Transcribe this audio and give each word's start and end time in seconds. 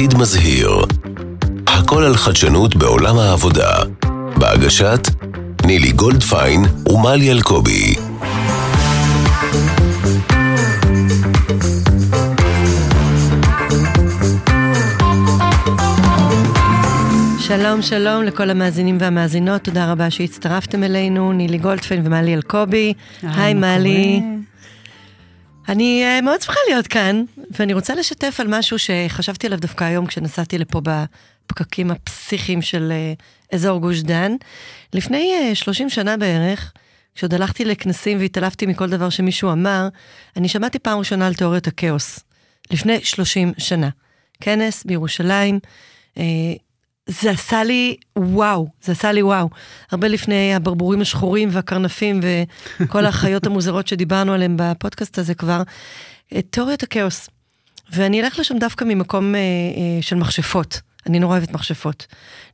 עתיד 0.00 0.18
מזהיר. 0.18 0.70
הכל 1.66 2.02
על 2.04 2.16
חדשנות 2.16 2.76
בעולם 2.76 3.18
העבודה. 3.18 3.76
בהגשת 4.38 5.00
נילי 5.66 5.92
גולדפיין 5.92 6.64
ומלי 6.88 7.32
אלקובי. 7.32 7.94
שלום, 17.38 17.82
שלום 17.82 18.22
לכל 18.24 18.50
המאזינים 18.50 18.96
והמאזינות, 19.00 19.62
תודה 19.62 19.92
רבה 19.92 20.10
שהצטרפתם 20.10 20.82
אלינו, 20.82 21.32
נילי 21.32 21.58
גולדפיין 21.58 22.06
ומלי 22.06 22.34
אלקובי. 22.34 22.94
היי 23.22 23.54
מלי. 23.54 24.22
אני 25.70 26.04
uh, 26.04 26.22
מאוד 26.22 26.40
שמחה 26.42 26.60
להיות 26.68 26.86
כאן, 26.86 27.24
ואני 27.50 27.72
רוצה 27.72 27.94
לשתף 27.94 28.36
על 28.40 28.46
משהו 28.48 28.76
שחשבתי 28.78 29.46
עליו 29.46 29.60
דווקא 29.60 29.84
היום 29.84 30.06
כשנסעתי 30.06 30.58
לפה 30.58 30.80
בפקקים 30.84 31.90
הפסיכיים 31.90 32.62
של 32.62 32.92
uh, 32.92 33.54
אזור 33.54 33.80
גוש 33.80 34.00
דן. 34.00 34.32
לפני 34.92 35.50
uh, 35.52 35.54
30 35.54 35.88
שנה 35.88 36.16
בערך, 36.16 36.72
כשעוד 37.14 37.34
הלכתי 37.34 37.64
לכנסים 37.64 38.18
והתעלפתי 38.18 38.66
מכל 38.66 38.90
דבר 38.90 39.10
שמישהו 39.10 39.52
אמר, 39.52 39.88
אני 40.36 40.48
שמעתי 40.48 40.78
פעם 40.78 40.98
ראשונה 40.98 41.26
על 41.26 41.34
תיאוריית 41.34 41.66
הכאוס. 41.66 42.20
לפני 42.70 43.00
30 43.04 43.52
שנה. 43.58 43.88
כנס 44.40 44.84
בירושלים. 44.84 45.58
זה 47.10 47.30
עשה 47.30 47.64
לי 47.64 47.96
וואו, 48.18 48.68
זה 48.82 48.92
עשה 48.92 49.12
לי 49.12 49.22
וואו. 49.22 49.48
הרבה 49.92 50.08
לפני 50.08 50.54
הברבורים 50.54 51.00
השחורים 51.00 51.48
והקרנפים 51.52 52.20
וכל 52.80 53.06
החיות 53.06 53.46
המוזרות 53.46 53.88
שדיברנו 53.88 54.32
עליהן 54.32 54.56
בפודקאסט 54.56 55.18
הזה 55.18 55.34
כבר, 55.34 55.62
תיאוריית 56.50 56.82
הכאוס. 56.82 57.28
ואני 57.92 58.22
אלך 58.22 58.38
לשם 58.38 58.58
דווקא 58.58 58.84
ממקום 58.84 59.34
אה, 59.34 59.40
אה, 59.40 60.02
של 60.02 60.16
מכשפות. 60.16 60.80
אני 61.06 61.18
נורא 61.18 61.36
אוהבת 61.36 61.52
מכשפות. 61.52 62.06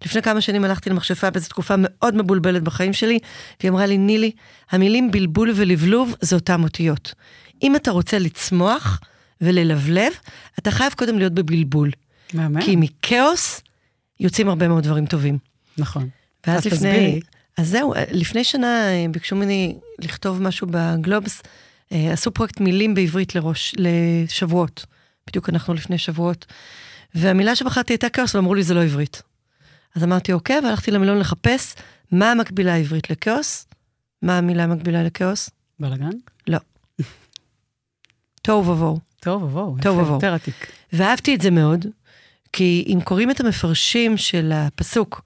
לפני 0.04 0.22
כמה 0.22 0.40
שנים 0.40 0.64
הלכתי 0.64 0.90
למכשפה 0.90 1.30
באיזו 1.30 1.48
תקופה 1.48 1.74
מאוד 1.78 2.14
מבולבלת 2.16 2.62
בחיים 2.62 2.92
שלי, 2.92 3.18
והיא 3.60 3.70
אמרה 3.70 3.86
לי, 3.86 3.98
נילי, 3.98 4.30
המילים 4.70 5.10
בלבול 5.10 5.52
ולבלוב 5.54 6.14
זה 6.20 6.36
אותם 6.36 6.62
אותיות. 6.62 7.14
אם 7.62 7.76
אתה 7.76 7.90
רוצה 7.90 8.18
לצמוח 8.18 9.00
וללבלב, 9.40 10.12
אתה 10.58 10.70
חייב 10.70 10.92
קודם 10.92 11.18
להיות 11.18 11.32
בבלבול. 11.32 11.90
מהמם. 12.34 12.62
כי 12.62 12.76
מכאוס 12.76 13.60
יוצאים 14.20 14.48
הרבה 14.48 14.68
מאוד 14.68 14.84
דברים 14.84 15.06
טובים. 15.06 15.38
נכון. 15.78 16.08
ואז 16.46 16.58
אז 16.58 16.66
לפני... 16.66 16.76
תסבירי. 16.76 17.20
אז 17.56 17.68
זהו, 17.68 17.94
לפני 18.12 18.44
שנה 18.44 18.88
אה, 18.88 19.06
ביקשו 19.10 19.36
ממני 19.36 19.76
לכתוב 19.98 20.42
משהו 20.42 20.66
בגלובס, 20.70 21.42
אה, 21.92 22.12
עשו 22.12 22.30
פרויקט 22.30 22.60
מילים 22.60 22.94
בעברית 22.94 23.34
לראש, 23.34 23.74
לשבועות. 23.78 24.86
בדיוק 25.26 25.48
אנחנו 25.48 25.74
לפני 25.74 25.98
שבועות. 25.98 26.46
והמילה 27.14 27.56
שבחרתי 27.56 27.92
הייתה 27.92 28.08
כאוס, 28.08 28.34
ואמרו 28.34 28.54
לי 28.54 28.62
זה 28.62 28.74
לא 28.74 28.82
עברית. 28.82 29.22
אז 29.94 30.04
אמרתי 30.04 30.32
אוקיי, 30.32 30.60
והלכתי 30.64 30.90
למילון 30.90 31.18
לחפש 31.18 31.74
מה 32.12 32.30
המקבילה 32.30 32.74
העברית 32.74 33.10
לכאוס. 33.10 33.66
מה 34.22 34.38
המילה 34.38 34.64
המקבילה 34.64 35.02
לכאוס? 35.02 35.50
בלאגן? 35.80 36.10
לא. 36.46 36.58
תוהו 38.42 38.66
ובוהו. 38.66 38.98
ובואו. 39.26 39.76
טוב, 39.82 39.94
יפה, 39.94 40.02
ובואו. 40.02 40.14
יותר 40.14 40.34
עתיק. 40.34 40.72
ואהבתי 40.92 41.34
את 41.34 41.40
זה 41.40 41.50
מאוד, 41.50 41.86
כי 42.56 42.84
אם 42.86 42.98
קוראים 43.04 43.30
את 43.30 43.40
המפרשים 43.40 44.16
של 44.16 44.52
הפסוק, 44.54 45.22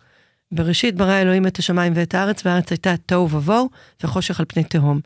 בראשית 0.53 0.95
ברא 0.97 1.21
אלוהים 1.21 1.47
את 1.47 1.59
השמיים 1.59 1.93
ואת 1.97 2.15
הארץ, 2.15 2.47
והארץ 2.47 2.71
הייתה 2.71 2.97
תוהו 3.07 3.31
ובוהו 3.31 3.71
וחושך 4.03 4.41
על 4.41 4.47
פני 4.49 4.65
תהום. 4.65 5.01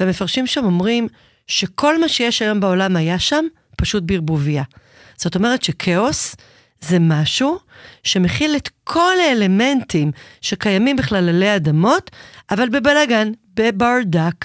והמפרשים 0.00 0.46
שם 0.46 0.64
אומרים 0.64 1.08
שכל 1.46 2.00
מה 2.00 2.08
שיש 2.08 2.42
היום 2.42 2.60
בעולם 2.60 2.96
היה 2.96 3.18
שם, 3.18 3.44
פשוט 3.76 4.02
בערבוביה. 4.02 4.62
זאת 5.16 5.36
אומרת 5.36 5.62
שכאוס 5.62 6.36
זה 6.80 6.98
משהו 7.00 7.58
שמכיל 8.04 8.56
את 8.56 8.68
כל 8.84 9.14
האלמנטים 9.28 10.12
שקיימים 10.40 10.96
בכלל 10.96 11.28
עלי 11.28 11.56
אדמות, 11.56 12.10
אבל 12.50 12.68
בבלאגן, 12.68 13.32
בברדק. 13.54 14.44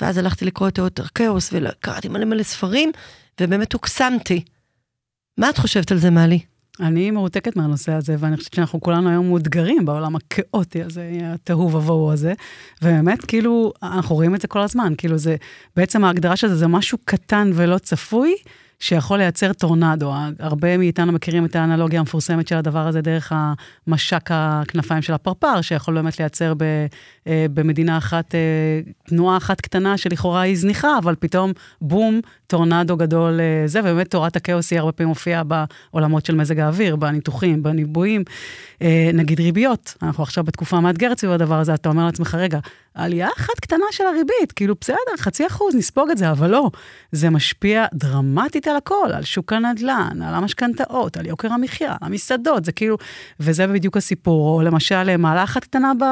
ואז 0.00 0.18
הלכתי 0.18 0.44
לקרוא 0.44 0.68
את 0.68 0.74
תיאוריות 0.74 1.00
הכאוס, 1.00 1.50
וקראתי 1.52 2.08
מלא 2.08 2.24
מלא 2.24 2.42
ספרים, 2.42 2.92
ובאמת 3.40 3.72
הוקסמתי. 3.72 4.44
מה 5.38 5.50
את 5.50 5.58
חושבת 5.58 5.92
על 5.92 5.98
זה, 5.98 6.10
מלי? 6.10 6.40
אני 6.80 7.10
מרותקת 7.10 7.56
מהנושא 7.56 7.92
הזה, 7.92 8.16
ואני 8.18 8.36
חושבת 8.36 8.54
שאנחנו 8.54 8.80
כולנו 8.80 9.08
היום 9.08 9.28
מאותגרים 9.28 9.84
בעולם 9.84 10.16
הכאוטי 10.16 10.82
הזה, 10.82 11.10
התוהו 11.24 11.72
ובוהו 11.72 12.12
הזה. 12.12 12.32
ובאמת, 12.82 13.24
כאילו, 13.24 13.72
אנחנו 13.82 14.14
רואים 14.14 14.34
את 14.34 14.40
זה 14.40 14.48
כל 14.48 14.60
הזמן. 14.60 14.92
כאילו, 14.98 15.18
זה, 15.18 15.36
בעצם 15.76 16.04
ההגדרה 16.04 16.36
של 16.36 16.48
זה, 16.48 16.56
זה 16.56 16.66
משהו 16.66 16.98
קטן 17.04 17.50
ולא 17.54 17.78
צפוי, 17.78 18.34
שיכול 18.84 19.18
לייצר 19.18 19.52
טורנדו. 19.52 20.12
הרבה 20.38 20.78
מאיתנו 20.78 21.12
מכירים 21.12 21.44
את 21.44 21.56
האנלוגיה 21.56 22.00
המפורסמת 22.00 22.48
של 22.48 22.56
הדבר 22.56 22.86
הזה 22.86 23.00
דרך 23.00 23.32
המשק 23.86 24.30
הכנפיים 24.30 25.02
של 25.02 25.14
הפרפר, 25.14 25.60
שיכול 25.60 25.94
באמת 25.94 26.18
לייצר 26.18 26.54
ב, 26.54 26.62
אה, 27.26 27.46
במדינה 27.54 27.98
אחת, 27.98 28.34
אה, 28.34 28.40
תנועה 29.06 29.36
אחת 29.36 29.60
קטנה 29.60 29.98
שלכאורה 29.98 30.40
היא 30.40 30.56
זניחה, 30.56 30.98
אבל 30.98 31.14
פתאום 31.18 31.52
בום, 31.80 32.20
טורנדו 32.46 32.96
גדול 32.96 33.40
אה, 33.40 33.62
זה, 33.66 33.80
ובאמת 33.80 34.10
תורת 34.10 34.36
הכאוס 34.36 34.70
היא 34.70 34.78
הרבה 34.78 34.92
פעמים 34.92 35.08
מופיעה 35.08 35.42
בעולמות 35.44 36.26
של 36.26 36.34
מזג 36.34 36.58
האוויר, 36.58 36.96
בניתוחים, 36.96 37.62
בניבויים. 37.62 38.24
נגיד 39.14 39.40
ריביות, 39.40 39.94
אנחנו 40.02 40.22
עכשיו 40.22 40.44
בתקופה 40.44 40.80
מאתגרת 40.80 41.18
סביב 41.18 41.32
הדבר 41.32 41.58
הזה, 41.60 41.74
אתה 41.74 41.88
אומר 41.88 42.04
לעצמך, 42.04 42.34
רגע, 42.34 42.58
עלייה 42.94 43.28
אחת 43.36 43.60
קטנה 43.60 43.84
של 43.90 44.04
הריבית, 44.04 44.52
כאילו 44.56 44.74
בסדר, 44.80 44.96
חצי 45.18 45.46
אחוז, 45.46 45.74
נספוג 45.74 46.10
את 46.10 46.18
זה, 46.18 46.30
אבל 46.30 46.50
לא. 46.50 46.70
זה 47.12 47.30
משפיע 47.30 47.86
דרמטית 47.94 48.66
הכל, 48.76 49.08
על 49.14 49.22
שוק 49.22 49.52
הנדל"ן, 49.52 50.22
על 50.22 50.34
המשכנתאות, 50.34 51.16
על 51.16 51.26
יוקר 51.26 51.52
המחיה, 51.52 51.90
על 51.90 51.96
המסעדות, 52.00 52.64
זה 52.64 52.72
כאילו, 52.72 52.96
וזה 53.40 53.66
בדיוק 53.66 53.96
הסיפור. 53.96 54.56
או 54.56 54.62
למשל, 54.62 55.16
מעלה 55.16 55.44
אחת 55.44 55.64
קטנה 55.64 55.92
ב... 56.00 56.04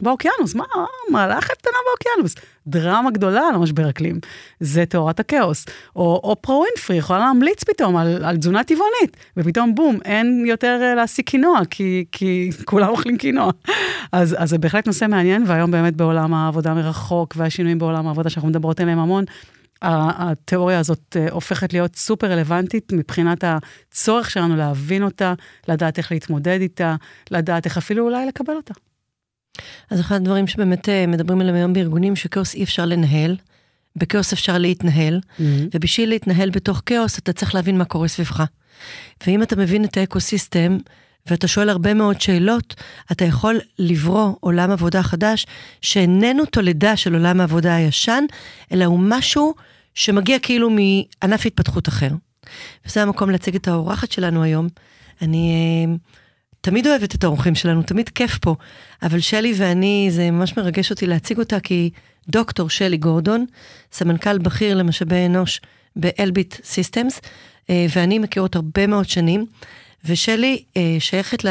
באוקיינוס, 0.00 0.54
מה, 0.54 0.64
מעלה 1.10 1.38
אחת 1.38 1.52
קטנה 1.52 1.78
באוקיינוס. 1.90 2.34
דרמה 2.66 3.10
גדולה 3.10 3.48
על 3.48 3.54
המשבר 3.54 3.90
אקלים, 3.90 4.18
זה 4.60 4.86
תאורת 4.86 5.20
הכאוס. 5.20 5.66
או 5.96 6.20
אופרה 6.24 6.56
ווינפרי 6.56 6.96
יכולה 6.96 7.18
להמליץ 7.18 7.64
פתאום 7.64 7.96
על, 7.96 8.24
על 8.24 8.36
תזונה 8.36 8.64
טבעונית, 8.64 9.16
ופתאום 9.36 9.74
בום, 9.74 9.98
אין 10.04 10.44
יותר 10.46 10.78
אה, 10.82 10.94
להשיג 10.94 11.24
קינוע, 11.24 11.60
כי, 11.70 12.04
כי 12.12 12.50
כולם 12.64 12.88
אוכלים 12.88 13.18
קינוע. 13.18 13.50
אז, 14.12 14.36
אז 14.38 14.50
זה 14.50 14.58
בהחלט 14.58 14.86
נושא 14.86 15.04
מעניין, 15.08 15.44
והיום 15.46 15.70
באמת 15.70 15.96
בעולם 15.96 16.34
העבודה 16.34 16.74
מרחוק, 16.74 17.34
והשינויים 17.36 17.78
בעולם 17.78 18.06
העבודה 18.06 18.30
שאנחנו 18.30 18.48
מדברות 18.48 18.80
עליהם 18.80 18.98
המון, 18.98 19.24
התיאוריה 19.82 20.78
הזאת 20.78 21.16
אה, 21.20 21.26
הופכת 21.30 21.72
להיות 21.72 21.96
סופר 21.96 22.32
רלוונטית 22.32 22.92
מבחינת 22.92 23.44
הצורך 23.44 24.30
שלנו 24.30 24.56
להבין 24.56 25.02
אותה, 25.02 25.34
לדעת 25.68 25.98
איך 25.98 26.12
להתמודד 26.12 26.58
איתה, 26.60 26.96
לדעת 27.30 27.64
איך 27.64 27.76
אפילו 27.76 28.04
אולי 28.04 28.26
לקבל 28.26 28.54
אותה. 28.54 28.74
אז 29.90 30.00
אחד 30.00 30.16
הדברים 30.16 30.46
שבאמת 30.46 30.88
אה, 30.88 31.06
מדברים 31.06 31.40
עליהם 31.40 31.56
היום 31.56 31.72
בארגונים, 31.72 32.16
שכאוס 32.16 32.54
אי 32.54 32.64
אפשר 32.64 32.86
לנהל, 32.86 33.36
בכאוס 33.96 34.32
אפשר 34.32 34.58
להתנהל, 34.58 35.20
ובשביל 35.74 36.08
להתנהל 36.08 36.50
בתוך 36.50 36.82
כאוס 36.86 37.18
אתה 37.18 37.32
צריך 37.32 37.54
להבין 37.54 37.78
מה 37.78 37.84
קורה 37.84 38.08
סביבך. 38.08 38.44
ואם 39.26 39.42
אתה 39.42 39.56
מבין 39.56 39.84
את 39.84 39.96
האקוסיסטם, 39.96 40.78
ואתה 41.30 41.48
שואל 41.48 41.68
הרבה 41.68 41.94
מאוד 41.94 42.20
שאלות, 42.20 42.74
אתה 43.12 43.24
יכול 43.24 43.60
לברוא 43.78 44.34
עולם 44.40 44.70
עבודה 44.70 45.02
חדש, 45.02 45.46
שאיננו 45.82 46.44
תולדה 46.44 46.96
של 46.96 47.14
עולם 47.14 47.40
העבודה 47.40 47.74
הישן, 47.74 48.24
אלא 48.72 48.84
הוא 48.84 48.98
משהו 49.02 49.54
שמגיע 49.94 50.38
כאילו 50.38 50.70
מענף 50.70 51.46
התפתחות 51.46 51.88
אחר. 51.88 52.10
וזה 52.86 53.02
המקום 53.02 53.30
להציג 53.30 53.54
את 53.54 53.68
האורחת 53.68 54.12
שלנו 54.12 54.42
היום. 54.42 54.68
אני 55.22 55.52
אה, 55.52 55.94
תמיד 56.60 56.86
אוהבת 56.86 57.14
את 57.14 57.24
האורחים 57.24 57.54
שלנו, 57.54 57.82
תמיד 57.82 58.08
כיף 58.08 58.38
פה, 58.38 58.54
אבל 59.02 59.20
שלי 59.20 59.54
ואני, 59.56 60.08
זה 60.10 60.30
ממש 60.30 60.56
מרגש 60.56 60.90
אותי 60.90 61.06
להציג 61.06 61.38
אותה, 61.38 61.60
כי 61.60 61.90
דוקטור 62.28 62.70
שלי 62.70 62.96
גורדון, 62.96 63.46
סמנכ"ל 63.92 64.38
בכיר 64.38 64.76
למשאבי 64.76 65.26
אנוש 65.26 65.60
באלביט 65.96 66.54
סיסטמס, 66.64 67.20
אה, 67.70 67.86
ואני 67.96 68.18
מכיר 68.18 68.42
אותה 68.42 68.58
הרבה 68.58 68.86
מאוד 68.86 69.08
שנים, 69.08 69.46
ושלי 70.06 70.62
אה, 70.76 70.96
שייכת 70.98 71.44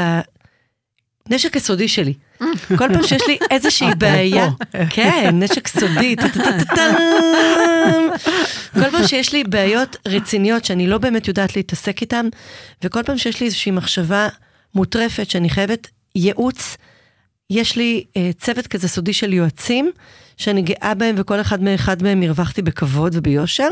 לנשק 1.29 1.57
הסודי 1.57 1.87
שלי. 1.87 2.13
כל 2.77 2.93
פעם 2.93 3.03
שיש 3.03 3.21
לי 3.27 3.37
איזושהי 3.51 3.95
בעיה, 4.01 4.47
כן, 4.89 5.29
נשק 5.33 5.67
סודי. 5.67 6.15
כל 8.73 8.91
פעם 8.91 9.07
שיש 9.07 9.33
לי 9.33 9.43
בעיות 9.43 9.95
רציניות 10.07 10.65
שאני 10.65 10.87
לא 10.87 10.97
באמת 10.97 11.27
יודעת 11.27 11.55
להתעסק 11.55 12.01
איתן, 12.01 12.25
וכל 12.83 13.03
פעם 13.03 13.17
שיש 13.17 13.39
לי 13.39 13.45
איזושהי 13.45 13.71
מחשבה 13.71 14.27
מוטרפת 14.75 15.29
שאני 15.29 15.49
חייבת 15.49 15.87
ייעוץ, 16.15 16.77
יש 17.49 17.75
לי 17.75 18.03
אה, 18.17 18.29
צוות 18.37 18.67
כזה 18.67 18.87
סודי 18.87 19.13
של 19.13 19.33
יועצים, 19.33 19.91
שאני 20.37 20.61
גאה 20.61 20.93
בהם 20.93 21.15
וכל 21.17 21.41
אחד 21.41 21.63
מאחד 21.63 22.03
מהם 22.03 22.21
הרווחתי 22.21 22.61
בכבוד 22.61 23.11
וביושר. 23.15 23.67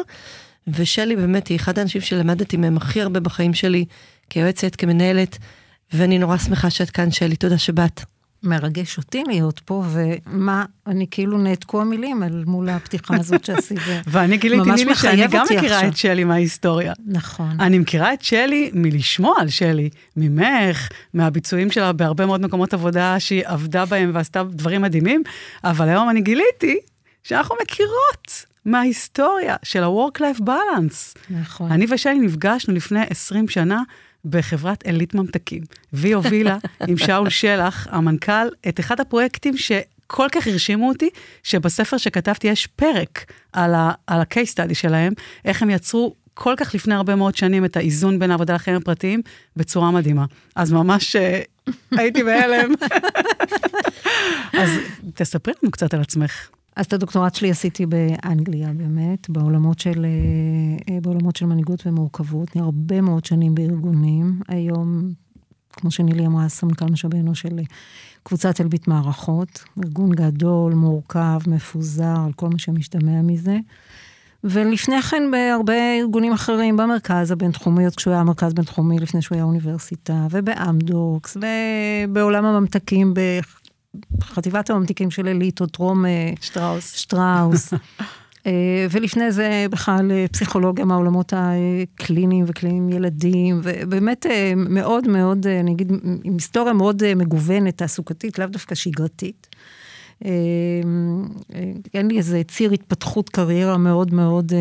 ושלי 0.67 1.15
באמת 1.15 1.47
היא 1.47 1.57
אחד 1.57 1.79
האנשים 1.79 2.01
שלמדתי 2.01 2.57
מהם 2.57 2.77
הכי 2.77 3.01
הרבה 3.01 3.19
בחיים 3.19 3.53
שלי, 3.53 3.85
כיועצת, 4.33 4.75
כמנהלת, 4.75 5.37
ואני 5.93 6.19
נורא 6.19 6.37
שמחה 6.37 6.69
שאת 6.69 6.89
כאן, 6.89 7.11
שלי, 7.11 7.35
תודה 7.35 7.57
שבאת. 7.57 8.01
מרגש 8.43 8.97
אותי 8.97 9.23
להיות 9.27 9.59
פה, 9.59 9.83
ומה, 9.89 10.65
אני 10.87 11.05
כאילו 11.11 11.37
נעתקו 11.37 11.81
המילים 11.81 12.23
אל 12.23 12.43
מול 12.45 12.69
הפתיחה 12.69 13.15
הזאת 13.19 13.45
שעשית. 13.45 13.79
ואני 14.11 14.37
גיליתי 14.37 14.71
נילי 14.71 14.95
שאני 14.95 15.27
גם 15.27 15.43
מכירה 15.43 15.75
עכשיו. 15.75 15.89
את 15.89 15.97
שלי 15.97 16.23
מההיסטוריה. 16.23 16.93
נכון. 17.05 17.59
אני 17.59 17.79
מכירה 17.79 18.13
את 18.13 18.21
שלי 18.21 18.71
מלשמוע 18.73 19.35
על 19.39 19.49
שלי, 19.49 19.89
ממך, 20.17 20.87
מהביצועים 21.13 21.71
שלה 21.71 21.91
בהרבה 21.91 22.25
מאוד 22.25 22.41
מקומות 22.41 22.73
עבודה 22.73 23.19
שהיא 23.19 23.43
עבדה 23.45 23.85
בהם 23.85 24.11
ועשתה 24.13 24.43
דברים 24.43 24.81
מדהימים, 24.81 25.23
אבל 25.63 25.89
היום 25.89 26.09
אני 26.09 26.21
גיליתי 26.21 26.79
שאנחנו 27.23 27.55
מכירות 27.61 28.45
מההיסטוריה 28.65 29.55
של 29.63 29.83
ה-work-life 29.83 30.41
balance. 30.41 31.19
נכון. 31.29 31.71
אני 31.71 31.85
ושלי 31.89 32.19
נפגשנו 32.19 32.73
לפני 32.73 33.01
20 33.09 33.47
שנה 33.47 33.81
בחברת 34.25 34.83
עילית 34.83 35.13
ממתקים, 35.13 35.61
והיא 35.93 36.15
הובילה 36.15 36.57
עם 36.87 36.97
שאול 36.97 37.29
שלח, 37.29 37.87
המנכ"ל, 37.89 38.47
את 38.67 38.79
אחד 38.79 38.99
הפרויקטים 38.99 39.57
שכל 39.57 40.27
כך 40.31 40.47
הרשימו 40.47 40.89
אותי, 40.89 41.09
שבספר 41.43 41.97
שכתבתי 41.97 42.47
יש 42.47 42.67
פרק 42.67 43.31
על 43.53 43.73
ה-case 43.75 44.53
study 44.55 44.73
שלהם, 44.73 45.13
איך 45.45 45.61
הם 45.61 45.69
יצרו 45.69 46.15
כל 46.33 46.53
כך 46.57 46.75
לפני 46.75 46.95
הרבה 46.95 47.15
מאוד 47.15 47.35
שנים 47.35 47.65
את 47.65 47.77
האיזון 47.77 48.19
בין 48.19 48.31
העבודה 48.31 48.53
לחיים 48.53 48.77
הפרטיים 48.77 49.21
בצורה 49.55 49.91
מדהימה. 49.91 50.25
אז 50.55 50.71
ממש 50.71 51.15
אה, 51.15 51.41
הייתי 51.91 52.23
בהלם. 52.23 52.73
אז 54.59 54.69
תספרי 55.13 55.53
לנו 55.63 55.71
קצת 55.71 55.93
על 55.93 56.01
עצמך. 56.01 56.49
אז 56.75 56.85
את 56.85 56.93
הדוקטורט 56.93 57.35
שלי 57.35 57.51
עשיתי 57.51 57.85
באנגליה 57.85 58.73
באמת, 58.73 59.29
בעולמות 59.29 59.79
של, 59.79 60.05
אה, 60.89 60.97
בעולמות 61.01 61.35
של 61.35 61.45
מנהיגות 61.45 61.87
ומורכבות. 61.87 62.49
אני 62.55 62.63
הרבה 62.63 63.01
מאוד 63.01 63.25
שנים 63.25 63.55
בארגונים. 63.55 64.39
היום, 64.47 65.09
כמו 65.71 65.91
שנילי 65.91 66.25
אמרה, 66.25 66.49
סמנכ"ל 66.49 66.85
משאבי 66.85 67.19
אנוש 67.19 67.41
של 67.41 67.59
קבוצת 68.23 68.61
אלביט 68.61 68.87
מערכות. 68.87 69.63
ארגון 69.83 70.11
גדול, 70.11 70.73
מורכב, 70.73 71.39
מפוזר, 71.47 72.15
על 72.25 72.33
כל 72.35 72.49
מה 72.49 72.59
שמשתמע 72.59 73.21
מזה. 73.21 73.57
ולפני 74.43 75.01
כן 75.01 75.23
בהרבה 75.31 75.97
ארגונים 75.99 76.33
אחרים 76.33 76.77
במרכז 76.77 77.31
הבינתחומי, 77.31 77.83
עוד 77.85 77.95
כשהוא 77.95 78.13
היה 78.13 78.23
מרכז 78.23 78.53
בינתחומי 78.53 78.99
לפני 78.99 79.21
שהוא 79.21 79.35
היה 79.35 79.43
אוניברסיטה, 79.43 80.27
ובאמדוקס, 80.31 81.37
ובעולם 81.37 82.45
הממתקים 82.45 83.13
חטיבת 84.21 84.69
הממתיקים 84.69 85.11
של 85.11 85.27
או 85.61 85.65
טרום 85.65 86.05
אה, 86.05 86.31
שטראוס. 86.41 86.93
שטראוס. 86.93 87.73
אה, 88.47 88.87
ולפני 88.91 89.31
זה 89.31 89.65
בכלל 89.69 90.11
אה, 90.11 90.25
פסיכולוגיה 90.31 90.85
מהעולמות 90.85 91.33
הקליניים 91.35 92.45
וקליניים 92.47 92.89
ילדים, 92.89 93.61
ובאמת 93.63 94.25
מאוד 94.55 95.07
מאוד, 95.07 95.47
אני 95.47 95.71
אגיד, 95.71 95.91
עם 96.23 96.33
היסטוריה 96.33 96.73
מאוד 96.73 97.13
מגוונת, 97.15 97.77
תעסוקתית, 97.77 98.39
לאו 98.39 98.47
דווקא 98.47 98.75
שגרתית. 98.75 99.47
אין 101.93 102.07
לי 102.07 102.17
איזה 102.17 102.41
ציר 102.47 102.71
התפתחות 102.71 103.29
קריירה 103.29 103.77
מאוד 103.77 104.13
מאוד 104.13 104.53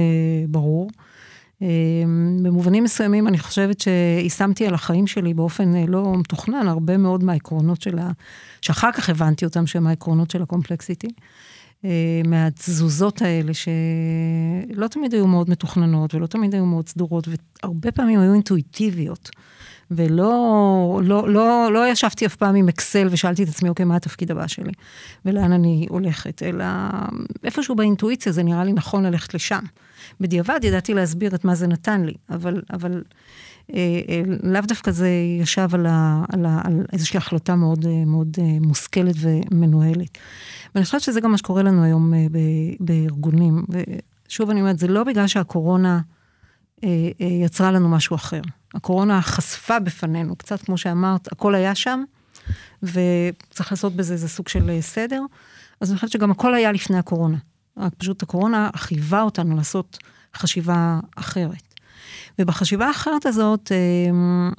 ברור. 0.48 0.90
אמ, 1.62 2.38
במובנים 2.42 2.84
מסוימים 2.84 3.28
אני 3.28 3.38
חושבת 3.38 3.80
שיישמתי 3.80 4.66
על 4.66 4.74
החיים 4.74 5.06
שלי 5.06 5.34
באופן 5.34 5.76
אה, 5.76 5.84
לא 5.88 6.18
מתוכנן 6.18 6.68
הרבה 6.68 6.96
מאוד 6.96 7.24
מהעקרונות 7.24 7.82
של 7.82 7.98
ה... 7.98 8.10
שאחר 8.60 8.92
כך 8.92 9.08
הבנתי 9.08 9.44
אותם 9.44 9.66
שהם 9.66 9.86
העקרונות 9.86 10.30
של 10.30 10.42
הקומפלקסיטי. 10.42 11.08
אה, 11.84 12.20
מהתזוזות 12.24 13.22
האלה 13.22 13.52
שלא 13.54 14.86
תמיד 14.88 15.14
היו 15.14 15.26
מאוד 15.26 15.50
מתוכננות 15.50 16.14
ולא 16.14 16.26
תמיד 16.26 16.54
היו 16.54 16.66
מאוד 16.66 16.88
סדורות 16.88 17.28
והרבה 17.28 17.92
פעמים 17.92 18.20
היו 18.20 18.34
אינטואיטיביות. 18.34 19.30
ולא 19.90 21.00
לא, 21.04 21.28
לא, 21.28 21.72
לא 21.72 21.88
ישבתי 21.88 22.26
אף 22.26 22.36
פעם 22.36 22.54
עם 22.54 22.68
אקסל 22.68 23.08
ושאלתי 23.10 23.42
את 23.42 23.48
עצמי, 23.48 23.68
אוקיי, 23.68 23.86
מה 23.86 23.96
התפקיד 23.96 24.30
הבא 24.30 24.46
שלי? 24.46 24.72
ולאן 25.24 25.52
אני 25.52 25.86
הולכת? 25.90 26.42
אלא 26.42 26.64
איפשהו 27.44 27.74
באינטואיציה 27.74 28.32
זה 28.32 28.42
נראה 28.42 28.64
לי 28.64 28.72
נכון 28.72 29.06
ללכת 29.06 29.34
לשם. 29.34 29.64
בדיעבד 30.20 30.60
ידעתי 30.62 30.94
להסביר 30.94 31.34
את 31.34 31.44
מה 31.44 31.54
זה 31.54 31.66
נתן 31.66 32.04
לי, 32.04 32.14
אבל, 32.30 32.62
אבל 32.72 33.02
אה, 33.74 34.00
אה, 34.08 34.22
לאו 34.42 34.60
דווקא 34.68 34.90
זה 34.90 35.08
ישב 35.40 35.68
על, 35.72 35.86
ה, 35.86 36.24
על, 36.32 36.46
ה, 36.46 36.60
על 36.64 36.86
איזושהי 36.92 37.18
החלטה 37.18 37.56
מאוד, 37.56 37.86
אה, 37.86 38.04
מאוד 38.06 38.36
אה, 38.38 38.44
מושכלת 38.60 39.14
ומנוהלת. 39.18 40.18
ואני 40.74 40.84
חושבת 40.84 41.00
שזה 41.00 41.20
גם 41.20 41.30
מה 41.30 41.38
שקורה 41.38 41.62
לנו 41.62 41.84
היום 41.84 42.14
אה, 42.14 42.26
ב, 42.30 42.38
בארגונים. 42.80 43.64
ושוב 44.28 44.50
אני 44.50 44.60
אומרת, 44.60 44.78
זה 44.78 44.88
לא 44.88 45.04
בגלל 45.04 45.26
שהקורונה 45.26 46.00
אה, 46.84 47.10
אה, 47.20 47.26
יצרה 47.26 47.72
לנו 47.72 47.88
משהו 47.88 48.16
אחר. 48.16 48.40
הקורונה 48.74 49.22
חשפה 49.22 49.78
בפנינו, 49.78 50.36
קצת 50.36 50.62
כמו 50.62 50.78
שאמרת, 50.78 51.32
הכל 51.32 51.54
היה 51.54 51.74
שם, 51.74 52.04
וצריך 52.82 53.72
לעשות 53.72 53.96
בזה 53.96 54.12
איזה 54.14 54.28
סוג 54.28 54.48
של 54.48 54.70
אה, 54.70 54.82
סדר. 54.82 55.22
אז 55.80 55.90
אני 55.90 55.96
חושבת 55.96 56.10
שגם 56.10 56.30
הכל 56.30 56.54
היה 56.54 56.72
לפני 56.72 56.98
הקורונה. 56.98 57.38
רק 57.76 57.94
פשוט 57.94 58.22
הקורונה 58.22 58.70
חייבה 58.76 59.22
אותנו 59.22 59.56
לעשות 59.56 59.98
חשיבה 60.36 61.00
אחרת. 61.16 61.74
ובחשיבה 62.38 62.86
האחרת 62.86 63.26
הזאת, 63.26 63.72
אמ, 63.72 64.50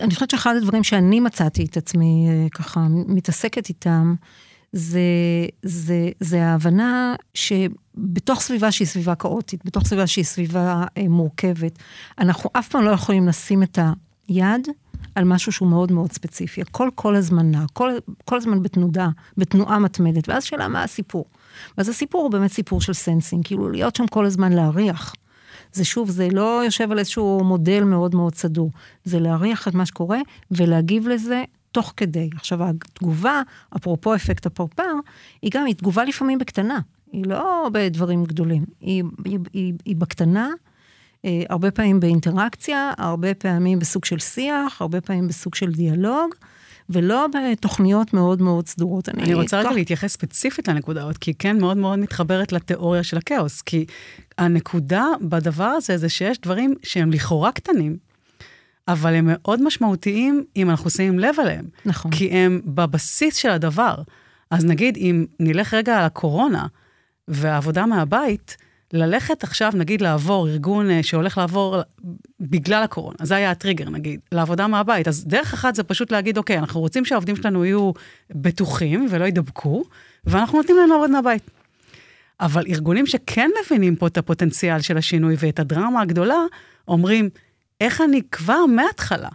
אני 0.00 0.14
חושבת 0.14 0.30
שאחד 0.30 0.54
הדברים 0.56 0.84
שאני 0.84 1.20
מצאתי 1.20 1.64
את 1.64 1.76
עצמי 1.76 2.28
אה, 2.28 2.48
ככה 2.48 2.86
מתעסקת 2.90 3.68
איתם, 3.68 4.14
זה, 4.72 5.00
זה, 5.62 6.10
זה 6.20 6.46
ההבנה 6.46 7.14
שבתוך 7.34 8.40
סביבה 8.40 8.72
שהיא 8.72 8.88
סביבה 8.88 9.14
כאוטית, 9.14 9.64
בתוך 9.64 9.86
סביבה 9.86 10.06
שהיא 10.06 10.24
סביבה 10.24 10.84
אה, 10.96 11.08
מורכבת, 11.08 11.78
אנחנו 12.18 12.50
אף 12.52 12.68
פעם 12.68 12.84
לא 12.84 12.90
יכולים 12.90 13.28
לשים 13.28 13.62
את 13.62 13.78
היד 14.28 14.68
על 15.18 15.24
משהו 15.24 15.52
שהוא 15.52 15.68
מאוד 15.68 15.92
מאוד 15.92 16.12
ספציפי. 16.12 16.60
הכל 16.60 16.88
כל 16.94 17.16
הזמן 17.16 17.50
נע, 17.50 17.64
כל, 17.72 17.90
כל 18.24 18.36
הזמן 18.36 18.62
בתנודה, 18.62 19.08
בתנועה 19.36 19.78
מתמדת, 19.78 20.28
ואז 20.28 20.44
שאלה 20.44 20.68
מה 20.68 20.82
הסיפור. 20.82 21.24
ואז 21.78 21.88
הסיפור 21.88 22.22
הוא 22.22 22.30
באמת 22.30 22.52
סיפור 22.52 22.80
של 22.80 22.92
sensing, 22.92 23.46
כאילו 23.46 23.70
להיות 23.70 23.96
שם 23.96 24.06
כל 24.06 24.24
הזמן 24.26 24.52
להריח. 24.52 25.14
זה 25.72 25.84
שוב, 25.84 26.10
זה 26.10 26.28
לא 26.32 26.64
יושב 26.64 26.92
על 26.92 26.98
איזשהו 26.98 27.40
מודל 27.44 27.84
מאוד 27.84 28.14
מאוד 28.14 28.34
סדור, 28.34 28.70
זה 29.04 29.20
להריח 29.20 29.68
את 29.68 29.74
מה 29.74 29.86
שקורה 29.86 30.18
ולהגיב 30.50 31.08
לזה 31.08 31.44
תוך 31.72 31.92
כדי. 31.96 32.30
עכשיו, 32.36 32.58
התגובה, 32.64 33.42
אפרופו 33.76 34.14
אפקט 34.14 34.46
הפרפר, 34.46 34.92
היא 35.42 35.50
גם, 35.54 35.64
היא 35.64 35.74
תגובה 35.74 36.04
לפעמים 36.04 36.38
בקטנה, 36.38 36.80
היא 37.12 37.24
לא 37.26 37.68
בדברים 37.72 38.24
גדולים, 38.24 38.64
היא, 38.80 39.04
היא, 39.24 39.38
היא, 39.52 39.74
היא 39.84 39.96
בקטנה, 39.96 40.48
הרבה 41.24 41.70
פעמים 41.70 42.00
באינטראקציה, 42.00 42.92
הרבה 42.98 43.34
פעמים 43.34 43.78
בסוג 43.78 44.04
של 44.04 44.18
שיח, 44.18 44.80
הרבה 44.80 45.00
פעמים 45.00 45.28
בסוג 45.28 45.54
של 45.54 45.72
דיאלוג. 45.72 46.34
ולא 46.90 47.26
בתוכניות 47.26 48.14
מאוד 48.14 48.42
מאוד 48.42 48.68
סדורות. 48.68 49.08
אני, 49.08 49.22
אני 49.22 49.34
רוצה 49.34 49.60
רגע 49.60 49.70
להתייחס 49.70 50.12
ספציפית 50.12 50.68
לנקודה 50.68 51.02
הזאת, 51.02 51.18
כי 51.18 51.34
כן 51.34 51.60
מאוד 51.60 51.76
מאוד 51.76 51.98
מתחברת 51.98 52.52
לתיאוריה 52.52 53.02
של 53.02 53.16
הכאוס, 53.16 53.62
כי 53.62 53.84
הנקודה 54.38 55.06
בדבר 55.20 55.64
הזה 55.64 55.98
זה 55.98 56.08
שיש 56.08 56.40
דברים 56.40 56.74
שהם 56.82 57.12
לכאורה 57.12 57.52
קטנים, 57.52 57.96
אבל 58.88 59.14
הם 59.14 59.24
מאוד 59.28 59.62
משמעותיים 59.62 60.44
אם 60.56 60.70
אנחנו 60.70 60.90
שמים 60.90 61.18
לב 61.18 61.34
אליהם. 61.40 61.64
נכון. 61.84 62.10
כי 62.10 62.30
הם 62.30 62.60
בבסיס 62.64 63.36
של 63.36 63.50
הדבר. 63.50 63.94
אז 64.50 64.64
נגיד, 64.64 64.96
אם 64.96 65.26
נלך 65.40 65.74
רגע 65.74 65.98
על 65.98 66.04
הקורונה 66.04 66.66
והעבודה 67.28 67.86
מהבית, 67.86 68.56
ללכת 68.92 69.44
עכשיו, 69.44 69.72
נגיד, 69.74 70.00
לעבור 70.00 70.48
ארגון 70.48 70.90
אה, 70.90 71.02
שהולך 71.02 71.38
לעבור 71.38 71.76
בגלל 72.40 72.82
הקורונה, 72.82 73.16
זה 73.22 73.36
היה 73.36 73.50
הטריגר, 73.50 73.90
נגיד, 73.90 74.20
לעבודה 74.32 74.66
מהבית. 74.66 75.08
אז 75.08 75.24
דרך 75.26 75.54
אחת 75.54 75.74
זה 75.74 75.82
פשוט 75.82 76.12
להגיד, 76.12 76.38
אוקיי, 76.38 76.58
אנחנו 76.58 76.80
רוצים 76.80 77.04
שהעובדים 77.04 77.36
שלנו 77.36 77.64
יהיו 77.64 77.92
בטוחים 78.30 79.06
ולא 79.10 79.24
יידבקו, 79.24 79.84
ואנחנו 80.24 80.58
נותנים 80.58 80.76
להם 80.76 80.90
לעבוד 80.90 81.10
מהבית. 81.10 81.50
אבל 82.40 82.64
ארגונים 82.68 83.06
שכן 83.06 83.50
מבינים 83.64 83.96
פה 83.96 84.06
את 84.06 84.18
הפוטנציאל 84.18 84.80
של 84.80 84.98
השינוי 84.98 85.36
ואת 85.38 85.58
הדרמה 85.58 86.02
הגדולה, 86.02 86.38
אומרים, 86.88 87.28
איך 87.80 88.00
אני 88.00 88.22
כבר 88.32 88.66
מההתחלה 88.66 89.28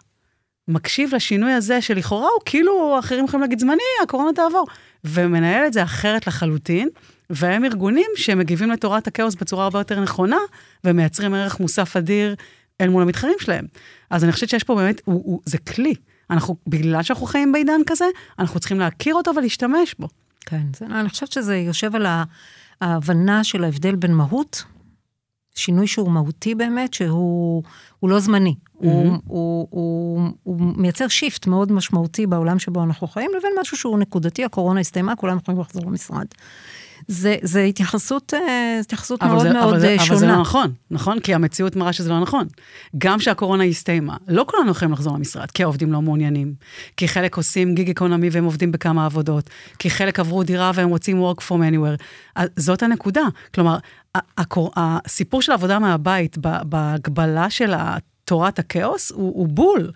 מקשיב 0.68 1.16
לשינוי 1.16 1.52
הזה 1.52 1.82
שלכאורה 1.82 2.28
הוא 2.28 2.42
כאילו, 2.46 3.00
אחרים 3.00 3.26
יכולים 3.26 3.42
להגיד 3.42 3.60
זמני, 3.60 3.82
הקורונה 4.04 4.34
תעבור, 4.34 4.68
ומנהל 5.04 5.68
את 5.68 5.74
זה 5.74 5.84
אחרת 5.84 6.28
לחלוטין. 6.28 6.90
והם 7.30 7.66
ארגונים 7.66 8.10
שמגיבים 8.16 8.72
לתורת 8.72 9.08
הכאוס 9.08 9.36
בצורה 9.36 9.64
הרבה 9.64 9.80
יותר 9.80 10.00
נכונה, 10.00 10.38
ומייצרים 10.84 11.34
ערך 11.34 11.60
מוסף 11.60 11.98
אדיר 11.98 12.36
אל 12.82 12.90
מול 12.90 13.02
המתחרים 13.04 13.36
שלהם. 13.40 13.66
אז 14.10 14.24
אני 14.24 14.32
חושבת 14.32 14.50
שיש 14.50 14.64
פה 14.64 14.76
באמת, 14.76 15.02
הוא, 15.06 15.22
הוא, 15.26 15.42
זה 15.46 15.58
כלי. 15.58 15.94
אנחנו, 16.30 16.56
בגלל 16.68 17.04
שאנחנו 17.04 17.26
חיים 17.26 17.52
בעידן 17.52 17.82
כזה, 17.88 18.06
אנחנו 18.40 18.60
צריכים 18.60 18.80
להכיר 18.80 19.16
אותו 19.16 19.32
ולהשתמש 19.36 19.96
בו. 20.00 20.08
כן, 20.46 20.62
זה, 20.76 20.86
אני 20.86 21.10
חושבת 21.10 21.32
שזה 21.32 21.56
יושב 21.56 21.96
על 21.96 22.06
ההבנה 22.82 23.44
של 23.44 23.64
ההבדל 23.64 23.96
בין 23.96 24.14
מהות, 24.14 24.64
שינוי 25.56 25.88
שהוא 25.88 26.12
מהותי 26.12 26.56
באמת, 26.56 26.94
שהוא 26.94 27.64
לא 28.04 28.20
זמני. 28.20 28.56
Mm-hmm. 28.56 28.78
הוא, 28.86 29.18
הוא, 29.28 29.68
הוא, 29.70 30.22
הוא 30.44 30.58
מייצר 30.78 31.08
shift 31.08 31.48
מאוד 31.48 31.72
משמעותי 31.72 32.28
בעולם 32.28 32.60
שבו 32.60 32.84
אנחנו 32.84 33.08
חיים, 33.08 33.32
לבין 33.38 33.52
משהו 33.62 33.78
שהוא 33.78 34.00
נקודתי, 34.00 34.46
הקורונה 34.46 34.80
הסתיימה, 34.80 35.16
כולם 35.16 35.38
יכולים 35.38 35.62
לחזור 35.62 35.86
למשרד. 35.86 36.26
זה, 37.08 37.36
זה 37.42 37.62
התייחסות, 37.62 38.34
אה, 38.34 38.78
התייחסות 38.82 39.24
מאוד 39.24 39.42
זה, 39.42 39.54
מאוד 39.54 39.70
אבל 39.70 39.80
זה, 39.80 39.88
אה, 39.88 39.96
אבל 39.96 40.04
שונה. 40.06 40.20
זה 40.20 40.28
לא 40.28 40.42
נכון, 40.42 40.72
נכון? 40.92 41.20
כי 41.20 41.34
המציאות 41.34 41.76
מראה 41.76 41.94
שזה 41.94 42.10
לא 42.10 42.20
נכון. 42.20 42.48
גם 42.98 43.20
כשהקורונה 43.20 43.64
הסתיימה, 43.64 44.18
לא 44.28 44.46
כולנו 44.48 44.72
יכולים 44.72 44.92
לחזור 44.92 45.14
למשרד, 45.14 45.52
כי 45.52 45.64
העובדים 45.64 45.94
לא 45.94 46.02
מעוניינים. 46.02 46.54
כי 46.98 47.08
חלק 47.08 47.38
עושים 47.38 47.76
gig 47.76 47.90
economy 47.90 48.30
והם 48.32 48.44
עובדים 48.44 48.72
בכמה 48.72 49.06
עבודות. 49.06 49.50
כי 49.80 49.90
חלק 49.90 50.20
עברו 50.20 50.44
דירה 50.44 50.72
והם 50.76 50.90
רוצים 50.90 51.24
work 51.24 51.42
from 51.42 51.56
anywhere. 51.72 52.44
זאת 52.58 52.84
הנקודה. 52.84 53.24
כלומר, 53.54 53.78
הקור... 54.38 54.72
הסיפור 54.76 55.42
של 55.42 55.52
עבודה 55.52 55.80
מהבית 55.80 56.38
בהקבלה 56.64 57.50
של 57.50 57.74
תורת 58.26 58.60
הכאוס 58.60 59.12
הוא, 59.12 59.34
הוא 59.36 59.48
בול. 59.48 59.92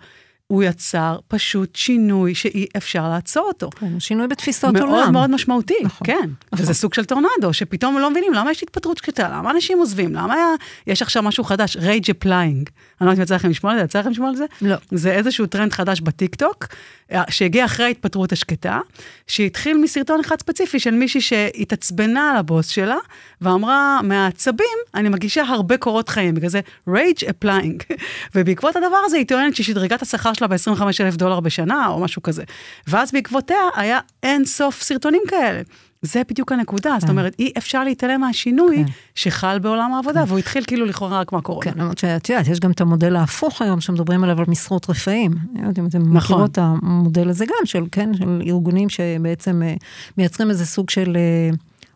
הוא 0.48 0.62
יצר 0.62 1.18
פשוט 1.28 1.76
שינוי 1.76 2.34
שאי 2.34 2.66
אפשר 2.76 3.08
לעצור 3.08 3.44
אותו. 3.48 3.70
כן, 3.70 4.00
שינוי 4.00 4.26
בתפיסות 4.28 4.74
מאוד 4.74 4.88
עולם. 4.88 5.12
מאוד 5.12 5.30
משמעותי, 5.30 5.74
נכון, 5.84 6.06
כן. 6.06 6.30
נכון. 6.52 6.64
וזה 6.64 6.74
סוג 6.74 6.94
של 6.94 7.04
טורנדו, 7.04 7.52
שפתאום 7.52 7.98
לא 7.98 8.10
מבינים 8.10 8.32
למה 8.32 8.50
יש 8.50 8.62
התפטרות 8.62 8.98
שקטה, 8.98 9.28
למה 9.28 9.50
אנשים 9.50 9.78
עוזבים, 9.78 10.14
למה 10.14 10.34
היה, 10.34 10.46
יש 10.86 11.02
עכשיו 11.02 11.22
משהו 11.22 11.44
חדש, 11.44 11.76
rage 11.76 12.10
applying. 12.10 12.70
אני 13.00 13.06
לא 13.06 13.10
יודעת 13.10 13.18
אם 13.18 13.22
יצא 13.22 13.34
לכם 13.34 13.50
לשמוע 13.50 13.72
על 13.72 13.78
זה, 13.78 13.84
יצא 13.84 13.98
לכם 13.98 14.10
לשמוע 14.10 14.28
על 14.28 14.36
זה? 14.36 14.44
לא. 14.62 14.76
זה 14.90 15.12
איזשהו 15.12 15.46
טרנד 15.46 15.72
חדש 15.72 16.00
בטיקטוק, 16.00 16.66
אה, 17.12 17.22
שהגיע 17.30 17.64
אחרי 17.64 17.86
ההתפטרות 17.86 18.32
השקטה, 18.32 18.80
שהתחיל 19.26 19.78
מסרטון 19.78 20.20
אחד 20.20 20.40
ספציפי 20.40 20.78
של 20.78 20.90
מישהי 20.90 21.20
שהתעצבנה 21.20 22.30
על 22.30 22.36
הבוס 22.36 22.68
שלה, 22.68 22.96
ואמרה, 23.40 24.00
מהעצבים, 24.02 24.78
אני 24.94 25.08
מגישה 25.08 25.42
הרבה 25.42 25.76
קורות 25.76 26.08
חיים, 26.08 26.34
בגלל 26.34 26.50
זה 26.50 26.60
rage 26.88 27.24
applying. 27.30 27.82
ובעקבות 28.34 28.76
הדבר 28.76 28.98
הזה 29.04 29.16
היא 29.16 29.26
טוענת 29.26 29.54
שהיא 29.54 29.66
שדרגה 29.66 29.96
את 29.96 30.02
השכר 30.02 30.32
שלה 30.32 30.48
ב-25 30.48 30.82
אלף 31.00 31.16
דולר 31.16 31.40
בשנה, 31.40 31.86
או 31.88 32.00
משהו 32.00 32.22
כזה. 32.22 32.42
ואז 32.86 33.12
בעקבותיה 33.12 33.60
היה 33.76 33.98
אין 34.22 34.44
סוף 34.44 34.82
סרטונים 34.82 35.22
כאלה. 35.28 35.62
זה 36.02 36.22
בדיוק 36.30 36.52
הנקודה, 36.52 36.96
זאת 37.00 37.10
אומרת, 37.10 37.34
אי 37.38 37.52
אפשר 37.58 37.84
להתעלם 37.84 38.20
מהשינוי 38.20 38.76
כן. 38.76 38.92
שחל 39.14 39.58
בעולם 39.58 39.92
העבודה, 39.92 40.24
והוא 40.26 40.38
התחיל 40.38 40.64
כאילו 40.66 40.86
לכאורה 40.86 41.20
רק 41.20 41.32
מהקורונה. 41.32 41.72
כן, 41.72 41.78
למרות 41.78 41.98
שאת 41.98 42.28
יודעת, 42.28 42.48
יש 42.48 42.60
גם 42.60 42.70
את 42.70 42.80
המודל 42.80 43.16
ההפוך 43.16 43.62
היום, 43.62 43.80
שמדברים 43.80 44.24
עליו 44.24 44.38
על 44.38 44.44
משרות 44.48 44.90
רפאים. 44.90 45.32
אני 45.32 45.62
לא 45.62 45.68
יודעת 45.68 45.78
אם 45.78 45.86
אתם 45.86 45.98
נכון. 45.98 46.16
מכירות 46.16 46.50
את 46.50 46.58
המודל 46.58 47.28
הזה 47.28 47.46
גם, 47.46 47.66
של, 47.66 47.84
כן, 47.92 48.14
של 48.14 48.42
ארגונים 48.46 48.88
שבעצם 48.88 49.62
אה, 49.62 49.74
מייצרים 50.18 50.50
איזה 50.50 50.66
סוג 50.66 50.90
של 50.90 51.16
אה, 51.16 51.50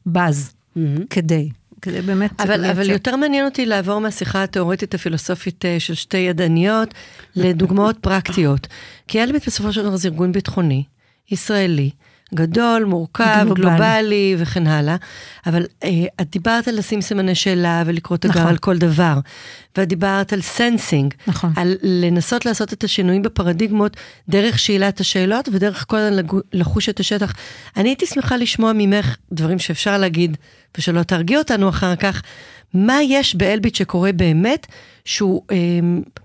באז, 0.07 0.53
מהמם. 0.77 1.07
כדי, 1.11 1.49
כדי 1.83 2.01
באמת 2.01 2.41
אבל, 2.41 2.65
אבל 2.65 2.79
לייצר. 2.79 2.93
יותר 2.93 3.17
מעניין 3.17 3.45
אותי 3.45 3.67
לעבור 3.67 3.99
מהשיחה 3.99 4.43
התיאורטית 4.43 4.95
הפילוסופית 4.95 5.65
אה, 5.65 5.81
של 5.81 5.95
שתי 5.95 6.19
ידניות 6.19 6.95
לדוגמאות 7.37 7.99
פרקטיות. 8.01 8.67
כי 9.09 9.23
אלביט 9.23 9.47
בסופו 9.47 9.73
של 9.73 9.83
דבר 9.83 9.97
זה 9.97 10.09
ארגון 10.09 10.33
ביטחוני, 10.33 10.85
ישראלי, 11.31 11.91
גדול, 12.35 12.85
מורכב, 12.85 13.47
גלובלי. 13.55 14.37
וכן 14.39 14.67
הלאה, 14.67 14.97
אבל 15.47 15.67
אה, 15.85 15.89
את 16.21 16.31
דיברת 16.31 16.69
על 16.69 16.79
לשים 16.79 17.01
סימני 17.01 17.35
שאלה 17.35 17.83
ולקרוא 17.87 18.17
תיגר 18.17 18.35
נכון. 18.35 18.47
על 18.47 18.57
כל 18.57 18.79
דבר, 18.79 19.19
ואת 19.77 19.89
דיברת 19.89 20.33
על 20.33 20.41
sensing, 20.41 21.15
נכון. 21.27 21.53
על 21.57 21.77
לנסות 21.83 22.47
לעשות 22.47 22.73
את 22.73 22.85
השינויים 22.85 23.23
בפרדיגמות 23.23 23.97
דרך 24.29 24.59
שאלת 24.59 25.01
השאלות 25.01 25.49
ודרך 25.53 25.85
כל 25.89 25.97
הזמן 25.97 26.27
לחוש 26.53 26.89
את 26.89 27.01
השטח. 27.01 27.33
אני 27.77 27.89
הייתי 27.89 28.07
שמחה 28.07 28.37
לשמוע 28.37 28.73
ממך 28.75 29.17
דברים 29.33 29.59
שאפשר 29.59 29.99
להגיד 29.99 30.37
ושלא 30.79 31.03
תרגיע 31.03 31.39
אותנו 31.39 31.69
אחר 31.69 31.97
כך, 31.97 32.23
מה 32.75 33.03
יש 33.03 33.35
באלביט 33.35 33.75
שקורה 33.75 34.13
באמת, 34.13 34.67
שהוא 35.05 35.43
אה, 35.51 35.57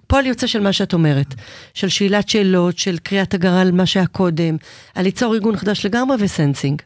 פועל 0.07 0.25
יוצא 0.25 0.47
של 0.47 0.59
מה 0.59 0.73
שאת 0.73 0.93
אומרת, 0.93 1.35
של 1.73 1.89
שאלת 1.89 2.29
שאלות, 2.29 2.77
של 2.77 2.97
קריאת 2.97 3.33
הגרה 3.33 3.61
על 3.61 3.71
מה 3.71 3.85
שהיה 3.85 4.07
קודם, 4.07 4.57
על 4.95 5.03
ליצור 5.03 5.33
ארגון 5.33 5.57
חדש 5.57 5.85
לגמרי 5.85 6.17
וסנסינג. 6.19 6.81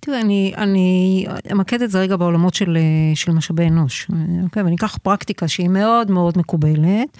תראה, 0.00 0.20
אני, 0.20 0.52
אני 0.56 1.26
אמקד 1.52 1.82
את 1.82 1.90
זה 1.90 2.00
רגע 2.00 2.16
בעולמות 2.16 2.54
של, 2.54 2.76
אה, 2.76 3.16
של 3.16 3.32
משאבי 3.32 3.68
אנוש. 3.68 4.08
אוקיי? 4.44 4.62
ואני 4.62 4.76
אקח 4.76 4.96
פרקטיקה 5.02 5.48
שהיא 5.48 5.68
מאוד 5.68 6.10
מאוד 6.10 6.38
מקובלת 6.38 7.18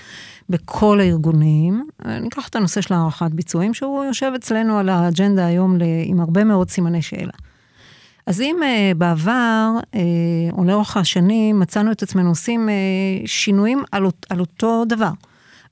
בכל 0.49 1.01
הארגונים. 1.01 1.87
אני 2.05 2.29
אקח 2.29 2.49
את 2.49 2.57
הנושא 2.57 2.81
של 2.81 2.95
הערכת 2.95 3.31
ביצועים, 3.31 3.75
שהוא 3.75 4.05
יושב 4.05 4.33
אצלנו 4.37 4.79
על 4.79 4.89
האג'נדה 4.89 5.47
היום 5.47 5.79
עם 6.05 6.21
הרבה 6.21 6.45
מאוד 6.45 6.71
סימני 6.71 7.03
שאלה. 7.03 7.33
אז 8.27 8.41
אם 8.41 8.57
uh, 8.61 8.95
בעבר, 8.95 9.71
uh, 9.81 9.97
או 10.53 10.65
לאורך 10.65 10.97
השנים, 10.97 11.61
מצאנו 11.61 11.93
את 11.93 12.03
עצמנו 12.03 12.29
עושים 12.29 12.69
uh, 12.69 13.29
שינויים 13.29 13.83
על, 13.93 14.07
על 14.31 14.41
אותו 14.41 14.85
דבר. 14.89 15.11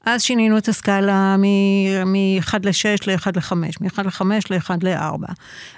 אז 0.04 0.22
שינינו 0.22 0.58
את 0.58 0.68
הסקאלה 0.68 1.36
מ-1 1.36 2.54
ל-6 2.62 3.06
ל-1 3.06 3.30
ל-5, 3.36 3.54
מ-1 3.80 4.02
ל-5 4.02 4.24
ל-1 4.50 4.70
ל-4. 4.82 5.32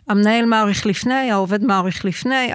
המנהל 0.08 0.44
מעריך 0.44 0.86
לפני, 0.86 1.30
העובד 1.30 1.64
מעריך 1.64 2.04
לפני, 2.04 2.50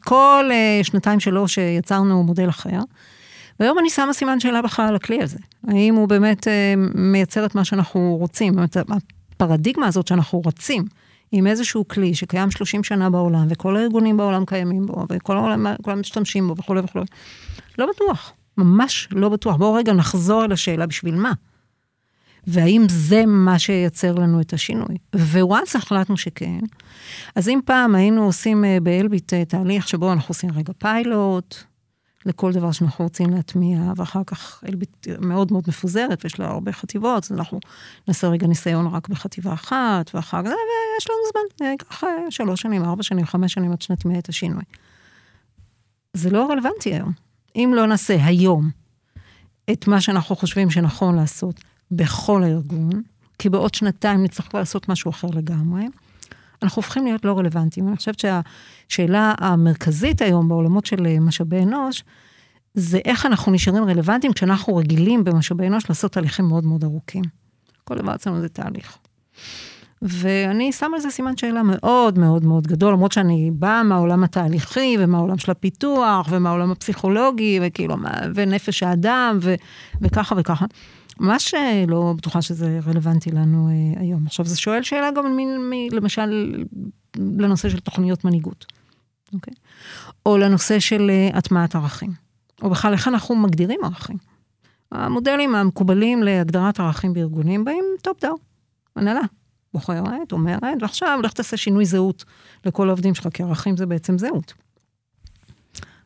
כל 0.00 0.50
אה, 0.52 0.80
שנתיים 0.82 1.20
שלוש 1.20 1.58
יצרנו 1.58 2.22
מודל 2.22 2.48
אחר. 2.48 2.78
והיום 3.60 3.78
אני 3.78 3.90
שמה 3.90 4.12
סימן 4.12 4.40
שאלה 4.40 4.62
בכלל 4.62 4.88
על 4.88 4.96
הכלי 4.96 5.22
הזה. 5.22 5.38
האם 5.68 5.94
הוא 5.94 6.08
באמת 6.08 6.48
אה, 6.48 6.74
מייצר 6.94 7.46
את 7.46 7.54
מה 7.54 7.64
שאנחנו 7.64 8.16
רוצים, 8.20 8.56
באמת, 8.56 8.76
הפרדיגמה 9.36 9.86
הזאת 9.86 10.06
שאנחנו 10.06 10.42
רצים. 10.46 10.84
עם 11.32 11.46
איזשהו 11.46 11.88
כלי 11.88 12.14
שקיים 12.14 12.50
30 12.50 12.84
שנה 12.84 13.10
בעולם, 13.10 13.46
וכל 13.50 13.76
הארגונים 13.76 14.16
בעולם 14.16 14.44
קיימים 14.44 14.86
בו, 14.86 15.06
וכל 15.10 15.36
העולם, 15.36 15.66
כולם 15.82 16.00
משתמשים 16.00 16.48
בו 16.48 16.56
וכולי 16.56 16.80
וכולי. 16.80 17.04
לא 17.78 17.86
בטוח, 17.94 18.32
ממש 18.58 19.08
לא 19.10 19.28
בטוח. 19.28 19.56
בואו 19.56 19.74
רגע 19.74 19.92
נחזור 19.92 20.44
אל 20.44 20.52
השאלה 20.52 20.86
בשביל 20.86 21.14
מה. 21.14 21.32
והאם 22.46 22.86
זה 22.90 23.26
מה 23.26 23.58
שייצר 23.58 24.14
לנו 24.14 24.40
את 24.40 24.52
השינוי? 24.52 24.96
וואנס 25.14 25.76
החלטנו 25.76 26.16
שכן, 26.16 26.58
אז 27.34 27.48
אם 27.48 27.60
פעם 27.64 27.94
היינו 27.94 28.24
עושים 28.24 28.64
אה, 28.64 28.78
באלביט 28.82 29.34
אה, 29.34 29.44
תהליך 29.44 29.88
שבו 29.88 30.12
אנחנו 30.12 30.32
עושים 30.32 30.50
רגע 30.50 30.72
פיילוט, 30.78 31.64
לכל 32.26 32.52
דבר 32.52 32.72
שאנחנו 32.72 33.04
רוצים 33.04 33.30
להטמיע, 33.30 33.92
ואחר 33.96 34.22
כך 34.26 34.64
אלביט 34.68 35.08
מאוד 35.20 35.52
מאוד 35.52 35.64
מפוזרת, 35.68 36.24
ויש 36.24 36.40
לה 36.40 36.46
הרבה 36.46 36.72
חטיבות, 36.72 37.24
אז 37.24 37.32
אנחנו 37.32 37.60
נעשה 38.08 38.28
רגע 38.28 38.46
ניסיון 38.46 38.86
רק 38.86 39.08
בחטיבה 39.08 39.52
אחת, 39.52 40.10
ואחר 40.14 40.42
כך, 40.42 40.48
ויש 40.48 41.06
לנו 41.10 41.18
זמן, 41.32 41.66
ייקח 41.66 42.04
אה, 42.04 42.30
שלוש 42.30 42.60
שנים, 42.60 42.84
ארבע 42.84 43.02
שנים, 43.02 43.26
חמש 43.26 43.52
שנים 43.52 43.72
עד 43.72 43.82
שנטמיע 43.82 44.18
את 44.18 44.28
השינוי. 44.28 44.62
זה 46.14 46.30
לא 46.30 46.50
רלוונטי 46.50 46.94
היום. 46.94 47.12
אם 47.56 47.72
לא 47.76 47.86
נעשה 47.86 48.24
היום 48.24 48.70
את 49.72 49.86
מה 49.86 50.00
שאנחנו 50.00 50.36
חושבים 50.36 50.70
שנכון 50.70 51.16
לעשות 51.16 51.60
בכל 51.90 52.42
הארגון, 52.42 53.02
כי 53.38 53.48
בעוד 53.48 53.74
שנתיים 53.74 54.22
נצטרך 54.22 54.54
לעשות 54.54 54.88
משהו 54.88 55.10
אחר 55.10 55.28
לגמרי, 55.34 55.84
אנחנו 56.62 56.80
הופכים 56.80 57.04
להיות 57.04 57.24
לא 57.24 57.38
רלוונטיים. 57.38 57.88
אני 57.88 57.96
חושבת 57.96 58.18
שהשאלה 58.18 59.34
המרכזית 59.38 60.22
היום 60.22 60.48
בעולמות 60.48 60.86
של 60.86 61.06
אה, 61.06 61.20
משאבי 61.20 61.62
אנוש, 61.62 62.04
זה 62.74 62.98
איך 63.04 63.26
אנחנו 63.26 63.52
נשארים 63.52 63.84
רלוונטיים 63.84 64.32
כשאנחנו 64.32 64.76
רגילים 64.76 65.24
במשאבי 65.24 65.66
אנוש 65.66 65.88
לעשות 65.88 66.12
תהליכים 66.12 66.44
מאוד 66.44 66.64
מאוד 66.64 66.84
ארוכים. 66.84 67.24
כל 67.84 67.94
דבר 67.94 68.14
אצלנו 68.14 68.40
זה 68.40 68.48
תהליך. 68.48 68.98
ואני 70.02 70.72
שמה 70.72 70.96
על 70.96 71.00
זה 71.00 71.10
סימן 71.10 71.36
שאלה 71.36 71.62
מאוד 71.64 72.18
מאוד 72.18 72.44
מאוד 72.44 72.66
גדול, 72.66 72.92
למרות 72.92 73.12
שאני 73.12 73.50
באה 73.52 73.82
מהעולם 73.82 74.24
התהליכי, 74.24 74.96
ומהעולם 75.00 75.38
של 75.38 75.50
הפיתוח, 75.50 76.28
ומהעולם 76.30 76.70
הפסיכולוגי, 76.70 77.60
וכאילו, 77.62 77.96
ונפש 78.34 78.82
האדם, 78.82 79.38
ו, 79.42 79.54
וככה 80.00 80.34
וככה. 80.38 80.66
ממש 81.20 81.54
אה, 81.54 81.84
לא 81.88 82.14
בטוחה 82.16 82.42
שזה 82.42 82.80
רלוונטי 82.86 83.30
לנו 83.30 83.68
אה, 83.68 84.00
היום. 84.00 84.26
עכשיו, 84.26 84.46
זה 84.46 84.56
שואל 84.56 84.82
שאלה 84.82 85.10
גם 85.10 85.36
מין, 85.36 85.70
מ, 85.70 85.72
למשל, 85.92 86.64
לנושא 87.16 87.68
של 87.68 87.80
תוכניות 87.80 88.24
מנהיגות, 88.24 88.66
אוקיי? 89.32 89.54
או 90.26 90.38
לנושא 90.38 90.78
של 90.78 91.10
אה, 91.10 91.38
הטמעת 91.38 91.74
ערכים, 91.74 92.10
או 92.62 92.70
בכלל 92.70 92.92
איך 92.92 93.08
אנחנו 93.08 93.36
מגדירים 93.36 93.80
ערכים. 93.84 94.16
המודלים 94.92 95.54
המקובלים 95.54 96.22
להגדרת 96.22 96.80
ערכים 96.80 97.12
בארגונים 97.12 97.64
באים 97.64 97.84
top 98.02 98.20
down, 98.20 98.38
הנהלה. 98.96 99.20
בוחרת, 99.74 100.32
אומרת, 100.32 100.62
ועכשיו 100.80 101.20
לך 101.22 101.32
תעשה 101.32 101.56
שינוי 101.56 101.84
זהות 101.84 102.24
לכל 102.64 102.88
העובדים 102.88 103.14
שלך, 103.14 103.28
כי 103.34 103.42
ערכים 103.42 103.76
זה 103.76 103.86
בעצם 103.86 104.18
זהות. 104.18 104.54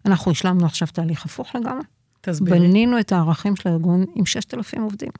אנחנו 0.06 0.30
השלמנו 0.30 0.66
עכשיו 0.66 0.88
תהליך 0.92 1.24
הפוך 1.24 1.54
לגמרי. 1.54 1.82
תסבירי. 2.20 2.58
בנינו 2.58 3.00
את 3.00 3.12
הערכים 3.12 3.56
של 3.56 3.68
הארגון 3.68 4.04
עם 4.14 4.26
6,000 4.26 4.82
עובדים. 4.82 5.10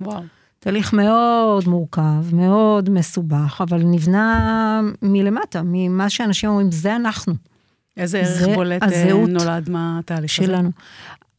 וואו. 0.00 0.22
תהליך 0.58 0.92
מאוד 0.92 1.68
מורכב, 1.68 2.24
מאוד 2.32 2.90
מסובך, 2.90 3.60
אבל 3.60 3.82
נבנה 3.84 4.80
מלמטה, 5.02 5.62
ממה 5.64 6.10
שאנשים 6.10 6.50
אומרים, 6.50 6.72
זה 6.72 6.96
אנחנו, 6.96 7.34
איזה 7.96 8.18
ערך 8.18 8.28
זה 8.28 8.54
בולט 8.54 8.82
אה, 8.82 8.88
הזהות 8.88 9.30
נולד 9.30 9.70
מהתהליך 9.70 10.38
הזה? 10.38 10.46
שלנו. 10.46 10.70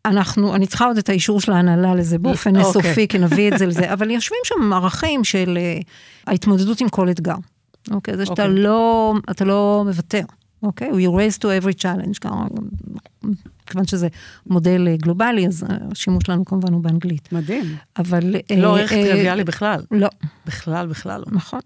אנחנו, 0.05 0.55
אני 0.55 0.67
צריכה 0.67 0.85
עוד 0.85 0.97
את 0.97 1.09
האישור 1.09 1.41
של 1.41 1.51
ההנהלה 1.51 1.95
לזה 1.95 2.17
באופן 2.17 2.57
אוקיי. 2.57 2.73
סופי, 2.73 3.07
כי 3.07 3.19
נביא 3.19 3.51
את 3.53 3.59
זה 3.59 3.65
לזה, 3.65 3.93
אבל 3.93 4.11
יושבים 4.11 4.39
שם 4.43 4.73
ערכים 4.73 5.23
של 5.23 5.57
אה, 5.61 5.79
ההתמודדות 6.27 6.81
עם 6.81 6.89
כל 6.89 7.09
אתגר. 7.09 7.35
אוקיי? 7.91 8.17
זה 8.17 8.25
שאתה 8.25 8.43
אוקיי. 8.43 8.63
לא, 8.63 9.13
אתה 9.31 9.45
לא 9.45 9.83
מוותר, 9.85 10.23
אוקיי? 10.63 10.89
You 10.89 11.11
raise 11.11 11.37
to 11.37 11.45
every 11.63 11.81
challenge, 11.83 12.29
כיוון 13.67 13.87
שזה 13.87 14.07
מודל 14.45 14.87
אה, 14.87 14.95
גלובלי, 14.97 15.47
אז 15.47 15.65
השימוש 15.91 16.23
שלנו 16.25 16.45
כמובן 16.45 16.73
הוא 16.73 16.83
באנגלית. 16.83 17.33
מדהים. 17.33 17.75
אבל... 17.97 18.35
לא 18.57 18.75
אה, 18.75 18.79
ערך 18.81 18.93
אה, 18.93 19.03
טריוויאלי 19.03 19.43
בכלל. 19.43 19.81
לא, 19.91 20.07
בכלל, 20.45 20.87
בכלל 20.87 21.19
לא. 21.19 21.25
נכון. 21.31 21.59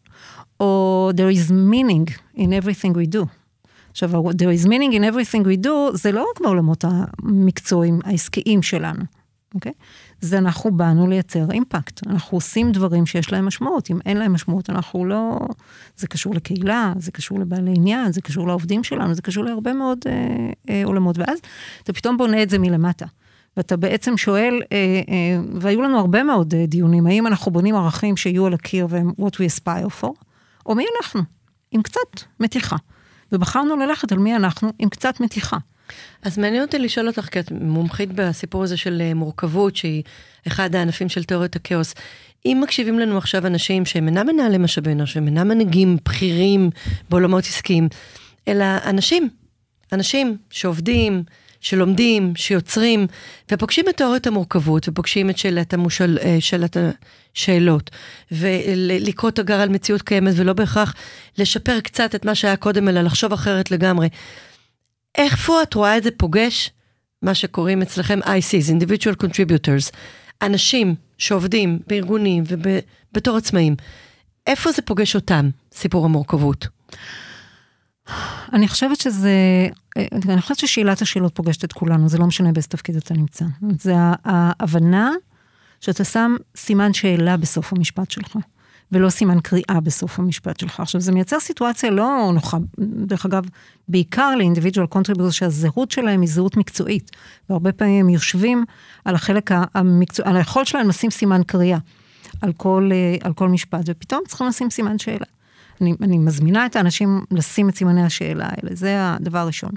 או 0.60 1.12
there 1.16 1.36
is 1.38 1.52
meaning 1.52 2.12
in 2.38 2.50
everything 2.64 2.94
we 2.94 3.16
do. 3.16 3.26
עכשיו, 3.92 4.12
there 4.32 4.64
is 4.64 4.68
meaning 4.68 4.94
in 4.94 5.04
everything 5.04 5.44
we 5.44 5.66
do, 5.66 5.70
זה 5.94 6.12
לא 6.12 6.26
רק 6.32 6.42
בעולמות 6.42 6.86
המקצועיים, 6.88 8.00
העסקיים 8.04 8.62
שלנו, 8.62 9.04
אוקיי? 9.56 9.72
זה 10.22 10.38
אנחנו 10.38 10.72
באנו 10.72 11.08
לייצר 11.08 11.52
אימפקט. 11.52 12.08
אנחנו 12.08 12.38
עושים 12.38 12.72
דברים 12.72 13.06
שיש 13.06 13.32
להם 13.32 13.46
משמעות. 13.46 13.92
אם 13.92 14.00
אין 14.06 14.18
להם 14.18 14.34
משמעות, 14.34 14.70
אנחנו 14.70 15.06
לא... 15.06 15.40
זה 15.98 16.08
קשור 16.08 16.36
לקהילה, 16.36 16.94
זה 16.98 17.12
קשור 17.12 17.40
לבעלי 17.40 17.72
עניין, 17.76 18.12
זה 18.12 18.22
קשור 18.22 18.48
לעובדים 18.48 18.84
שלנו, 18.84 19.14
זה 19.14 19.22
קשור 19.22 19.44
להרבה 19.44 19.74
מאוד 19.74 19.98
אה, 20.06 20.14
אה, 20.70 20.82
עולמות. 20.86 21.18
ואז 21.18 21.40
אתה 21.84 21.94
פתאום 21.94 22.18
בונה 22.18 22.44
את 22.44 22.50
זה 22.50 22.60
מלמטה. 22.60 23.06
ואתה 23.58 23.78
בעצם 23.78 24.18
שואל, 24.18 24.62
אה, 24.72 24.78
אה, 25.10 25.40
והיו 25.60 25.82
לנו 25.82 26.00
הרבה 26.00 26.24
מאוד 26.24 26.54
אה, 26.54 26.66
דיונים, 26.66 27.08
האם 27.08 27.28
אנחנו 27.28 27.52
בונים 27.52 27.76
ערכים 27.76 28.18
שיהיו 28.18 28.46
על 28.46 28.54
הקיר 28.54 28.88
והם 28.90 29.12
what 29.20 29.34
we 29.34 29.60
aspire 29.60 30.02
for, 30.02 30.12
או 30.66 30.76
מי 30.76 30.86
אנחנו, 31.02 31.22
עם 31.72 31.82
קצת 31.82 32.24
מתיחה. 32.40 32.76
ובחרנו 33.32 33.78
ללכת 33.78 34.12
על 34.12 34.20
מי 34.20 34.36
אנחנו 34.36 34.70
עם 34.80 34.90
קצת 34.90 35.20
מתיחה. 35.20 35.58
אז 36.22 36.38
מעניין 36.38 36.62
אותי 36.62 36.80
לשאול 36.80 37.08
אותך, 37.08 37.28
כי 37.32 37.40
את 37.40 37.52
מומחית 37.52 38.12
בסיפור 38.12 38.64
הזה 38.64 38.78
של 38.78 39.02
אה, 39.02 39.14
מורכבות, 39.14 39.76
שהיא 39.76 40.04
אחד 40.48 40.76
הענפים 40.76 41.10
של 41.10 41.24
תיאוריית 41.24 41.56
הכאוס. 41.56 41.94
אם 42.46 42.60
מקשיבים 42.64 43.00
לנו 43.00 43.18
עכשיו 43.18 43.48
אנשים 43.48 43.86
שהם 43.86 44.08
אינם 44.08 44.28
מנהלי 44.28 44.58
משאבי 44.58 44.92
אנוש, 44.92 45.18
הם 45.18 45.26
אינם 45.26 45.48
מנהיגים 45.48 45.98
בכירים 46.06 46.70
בעולמות 47.10 47.44
עסקיים, 47.44 47.88
אלא 48.48 48.66
אנשים, 48.86 49.30
אנשים 49.94 50.38
שעובדים, 50.50 51.24
שלומדים, 51.62 52.34
שיוצרים, 52.36 53.08
ופוגשים 53.52 53.86
את 53.90 53.98
תיאוריית 53.98 54.28
המורכבות, 54.28 54.90
ופוגשים 54.90 55.30
את 55.30 55.38
שאלת, 55.38 55.74
המושל, 55.74 56.18
אה, 56.22 56.38
שאלת 56.40 56.78
השאלות, 57.34 57.90
ולקרוא 58.32 59.32
תגר 59.32 59.62
על 59.62 59.70
מציאות 59.70 60.02
קיימת, 60.02 60.34
ולא 60.36 60.54
בהכרח 60.54 60.94
לשפר 61.38 61.80
קצת 61.80 62.16
את 62.16 62.26
מה 62.26 62.36
שהיה 62.36 62.56
קודם, 62.56 62.90
אלא 62.90 63.02
לחשוב 63.02 63.34
אחרת 63.34 63.72
לגמרי. 63.72 64.08
איפה 65.16 65.64
את 65.64 65.74
רואה 65.74 65.98
את 65.98 66.04
זה 66.04 66.10
פוגש, 66.18 66.72
מה 67.22 67.34
שקוראים 67.34 67.82
אצלכם 67.82 68.20
ICs, 68.24 68.72
individual 68.72 69.24
contributors, 69.24 69.96
אנשים 70.42 70.96
שעובדים 71.18 71.80
בארגונים 71.88 72.44
ובתור 72.48 73.38
עצמאים, 73.38 73.76
איפה 74.48 74.72
זה 74.72 74.82
פוגש 74.82 75.16
אותם, 75.16 75.50
סיפור 75.74 76.06
המורכבות? 76.06 76.68
אני 78.54 78.68
חושבת 78.68 79.02
שזה, 79.02 79.32
אני 80.30 80.42
חושבת 80.42 80.60
ששאלת 80.60 81.02
השאלות 81.02 81.36
פוגשת 81.36 81.64
את 81.64 81.74
כולנו, 81.74 82.10
זה 82.10 82.18
לא 82.18 82.26
משנה 82.28 82.52
באיזה 82.52 82.68
תפקיד 82.68 82.96
אתה 82.96 83.14
נמצא. 83.14 83.46
זה 83.80 83.94
ההבנה 84.26 85.12
שאתה 85.82 86.04
שם 86.04 86.36
סימן 86.56 86.94
שאלה 86.94 87.38
בסוף 87.38 87.74
המשפט 87.74 88.12
שלך. 88.12 88.38
ולא 88.92 89.10
סימן 89.10 89.40
קריאה 89.40 89.80
בסוף 89.84 90.20
המשפט 90.20 90.60
שלך. 90.60 90.80
עכשיו, 90.80 91.02
זה 91.02 91.12
מייצר 91.12 91.40
סיטואציה 91.40 91.90
לא 91.90 92.32
נוחה, 92.34 92.58
דרך 92.80 93.26
אגב, 93.26 93.44
בעיקר 93.88 94.36
לאינדיבידואל 94.36 94.88
קונטריבוטור 94.88 95.32
שהזהות 95.32 95.92
שלהם 95.92 96.22
היא 96.22 96.30
זהות 96.30 96.58
מקצועית, 96.58 97.12
והרבה 97.50 97.72
פעמים 97.72 98.06
הם 98.06 98.10
יושבים 98.10 98.66
על 99.06 99.16
החלק 99.16 99.52
המקצועי, 99.74 100.30
על 100.30 100.38
היכולת 100.38 100.68
שלהם 100.68 100.90
לשים 100.90 101.12
סימן 101.12 101.42
קריאה 101.48 101.78
על 102.42 102.54
כל, 102.54 102.90
אה, 102.94 103.16
על 103.22 103.34
כל 103.34 103.50
משפט, 103.50 103.82
ופתאום 103.86 104.22
צריכים 104.28 104.48
לשים 104.48 104.70
סימן 104.70 105.00
שאלה. 105.00 105.26
אני, 105.82 105.94
אני 106.02 106.18
מזמינה 106.18 106.66
את 106.66 106.76
האנשים 106.76 107.22
לשים 107.32 107.70
את 107.70 107.76
סימני 107.76 108.04
השאלה 108.04 108.46
האלה, 108.46 108.76
זה 108.76 108.96
הדבר 108.98 109.40
הראשון. 109.40 109.72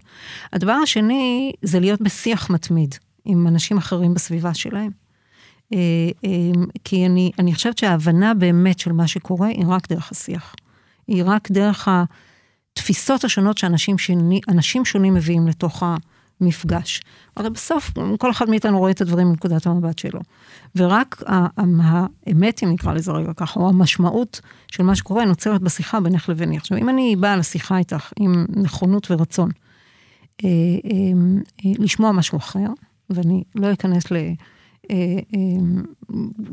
הדבר 0.53 0.73
השני 0.73 1.53
זה 1.63 1.81
להיות 1.81 2.01
בשיח 2.01 2.51
מתמיד 2.51 2.95
עם 3.25 3.47
אנשים 3.47 3.79
אחרים 3.79 4.15
בסביבה 4.15 4.55
שלהם. 4.55 5.04
אה, 5.75 5.79
אה, 6.25 6.65
כי 6.85 7.07
אני, 7.07 7.31
אני 7.39 7.55
חושבת 7.55 7.79
שההבנה 7.79 8.35
באמת 8.35 8.79
של 8.79 8.93
מה 8.93 9.07
שקורה 9.07 9.49
היא 9.49 9.65
רק 9.69 9.89
דרך 9.89 10.13
השיח. 10.13 10.55
היא 11.07 11.23
רק 11.27 11.51
דרך 11.51 11.89
התפיסות 12.73 13.25
השונות 13.25 13.59
שאנשים 13.59 13.99
שני, 13.99 14.41
שונים 14.85 15.15
מביאים 15.15 15.49
לתוך 15.49 15.83
המפגש. 16.41 17.03
הרי 17.37 17.51
בסוף 17.51 17.91
כל 18.19 18.31
אחד 18.31 18.51
מאיתנו 18.51 18.79
רואה 18.79 18.91
את 18.91 19.01
הדברים 19.01 19.29
מנקודת 19.29 19.67
המבט 19.67 19.99
שלו. 19.99 20.21
ורק 20.77 21.23
האמת, 21.27 22.63
אם 22.63 22.69
נקרא 22.71 22.93
לזה 22.93 23.13
רגע 23.13 23.33
ככה, 23.33 23.61
או 23.61 23.69
המשמעות 23.69 24.41
של 24.69 24.83
מה 24.83 24.97
שקורה, 24.97 25.25
נוצרת 25.25 25.61
בשיחה 25.61 26.01
בינך 26.01 26.29
לביני. 26.29 26.57
עכשיו, 26.57 26.79
אם 26.79 26.89
אני 26.89 27.17
באה 27.17 27.37
לשיחה 27.37 27.79
איתך 27.79 28.13
עם 28.21 28.47
נכונות 28.49 29.11
ורצון 29.11 29.51
אה, 30.45 30.49
לשמוע 31.65 32.13
משהו 32.13 32.39
אחר, 32.39 32.67
ואני 33.11 33.45
לא 33.55 33.73
אכנס 33.73 34.11
ל... 34.11 34.17
אה, 34.91 34.97
אה, 35.35 35.83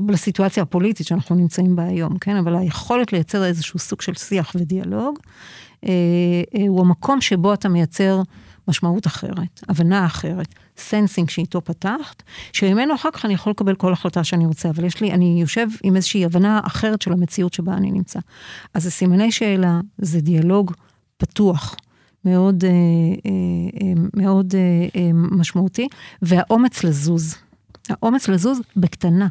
לסיטואציה 0.07 0.63
הפוליטית 0.63 1.07
שאנחנו 1.07 1.35
נמצאים 1.35 1.75
בה 1.75 1.83
היום, 1.83 2.17
כן? 2.17 2.35
אבל 2.35 2.55
היכולת 2.55 3.13
לייצר 3.13 3.45
איזשהו 3.45 3.79
סוג 3.79 4.01
של 4.01 4.13
שיח 4.13 4.51
ודיאלוג, 4.55 5.19
אה, 5.85 5.89
הוא 6.67 6.81
המקום 6.81 7.21
שבו 7.21 7.53
אתה 7.53 7.69
מייצר 7.69 8.21
משמעות 8.67 9.07
אחרת, 9.07 9.61
הבנה 9.69 10.05
אחרת, 10.05 10.55
sensing 10.77 11.29
שאיתו 11.29 11.61
פתחת, 11.61 12.23
שממנו 12.53 12.95
אחר 12.95 13.11
כך 13.11 13.25
אני 13.25 13.33
יכול 13.33 13.51
לקבל 13.51 13.75
כל 13.75 13.93
החלטה 13.93 14.23
שאני 14.23 14.45
רוצה, 14.45 14.69
אבל 14.69 14.85
יש 14.85 15.01
לי, 15.01 15.11
אני 15.11 15.37
יושב 15.41 15.67
עם 15.83 15.95
איזושהי 15.95 16.25
הבנה 16.25 16.61
אחרת 16.63 17.01
של 17.01 17.13
המציאות 17.13 17.53
שבה 17.53 17.73
אני 17.73 17.91
נמצא. 17.91 18.19
אז 18.73 18.83
זה 18.83 18.91
סימני 18.91 19.31
שאלה, 19.31 19.79
זה 19.97 20.21
דיאלוג 20.21 20.71
פתוח. 21.17 21.75
מאוד, 22.25 22.63
מאוד 24.13 24.53
משמעותי, 25.11 25.87
והאומץ 26.21 26.83
לזוז. 26.83 27.35
האומץ 27.89 28.27
לזוז 28.27 28.61
בקטנה. 28.75 29.27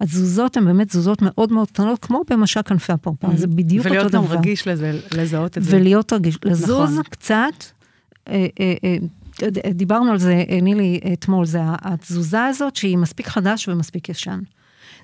התזוזות 0.00 0.56
הן 0.56 0.64
באמת 0.64 0.88
תזוזות 0.88 1.22
מאוד 1.22 1.52
מאוד 1.52 1.70
קטנות, 1.70 1.98
כמו 1.98 2.22
במשק 2.30 2.68
כנפי 2.68 2.92
הפרפר, 2.92 3.28
mm-hmm. 3.28 3.36
זה 3.36 3.46
בדיוק 3.46 3.86
אותו 3.86 4.08
דבר. 4.08 4.20
ולהיות 4.20 4.30
גם 4.32 4.38
רגיש 4.38 4.68
לזה, 4.68 5.00
לזהות 5.14 5.58
את 5.58 5.62
זה. 5.62 5.76
ולהיות 5.76 6.12
רגיש, 6.12 6.38
לזוז 6.44 6.90
נכון. 6.90 7.02
קצת, 7.02 7.64
אה, 8.28 8.46
אה, 8.60 8.74
אה, 8.82 9.70
דיברנו 9.70 10.10
על 10.10 10.18
זה, 10.18 10.44
נילי, 10.62 11.00
אתמול, 11.12 11.46
זה 11.46 11.58
התזוזה 11.62 12.44
הזאת 12.44 12.76
שהיא 12.76 12.98
מספיק 12.98 13.28
חדש 13.28 13.68
ומספיק 13.68 14.08
ישן. 14.08 14.40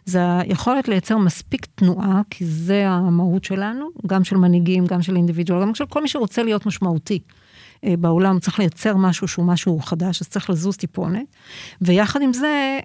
זה 0.04 0.38
היכולת 0.38 0.88
לייצר 0.88 1.18
מספיק 1.18 1.66
תנועה, 1.74 2.20
כי 2.30 2.46
זה 2.46 2.88
המהות 2.88 3.44
שלנו, 3.44 3.88
גם 4.06 4.24
של 4.24 4.36
מנהיגים, 4.36 4.86
גם 4.86 5.02
של 5.02 5.16
אינדיבידואל, 5.16 5.62
גם 5.62 5.74
של 5.74 5.86
כל 5.86 6.02
מי 6.02 6.08
שרוצה 6.08 6.42
להיות 6.42 6.66
משמעותי. 6.66 7.18
בעולם, 7.84 8.38
צריך 8.38 8.58
לייצר 8.58 8.96
משהו 8.96 9.28
שהוא 9.28 9.46
משהו 9.46 9.78
חדש, 9.78 10.20
אז 10.20 10.28
צריך 10.28 10.50
לזוז 10.50 10.76
טיפונת. 10.76 11.26
ויחד 11.80 12.22
עם 12.22 12.32
זה, 12.32 12.46
אה, 12.46 12.78
אה, 12.78 12.80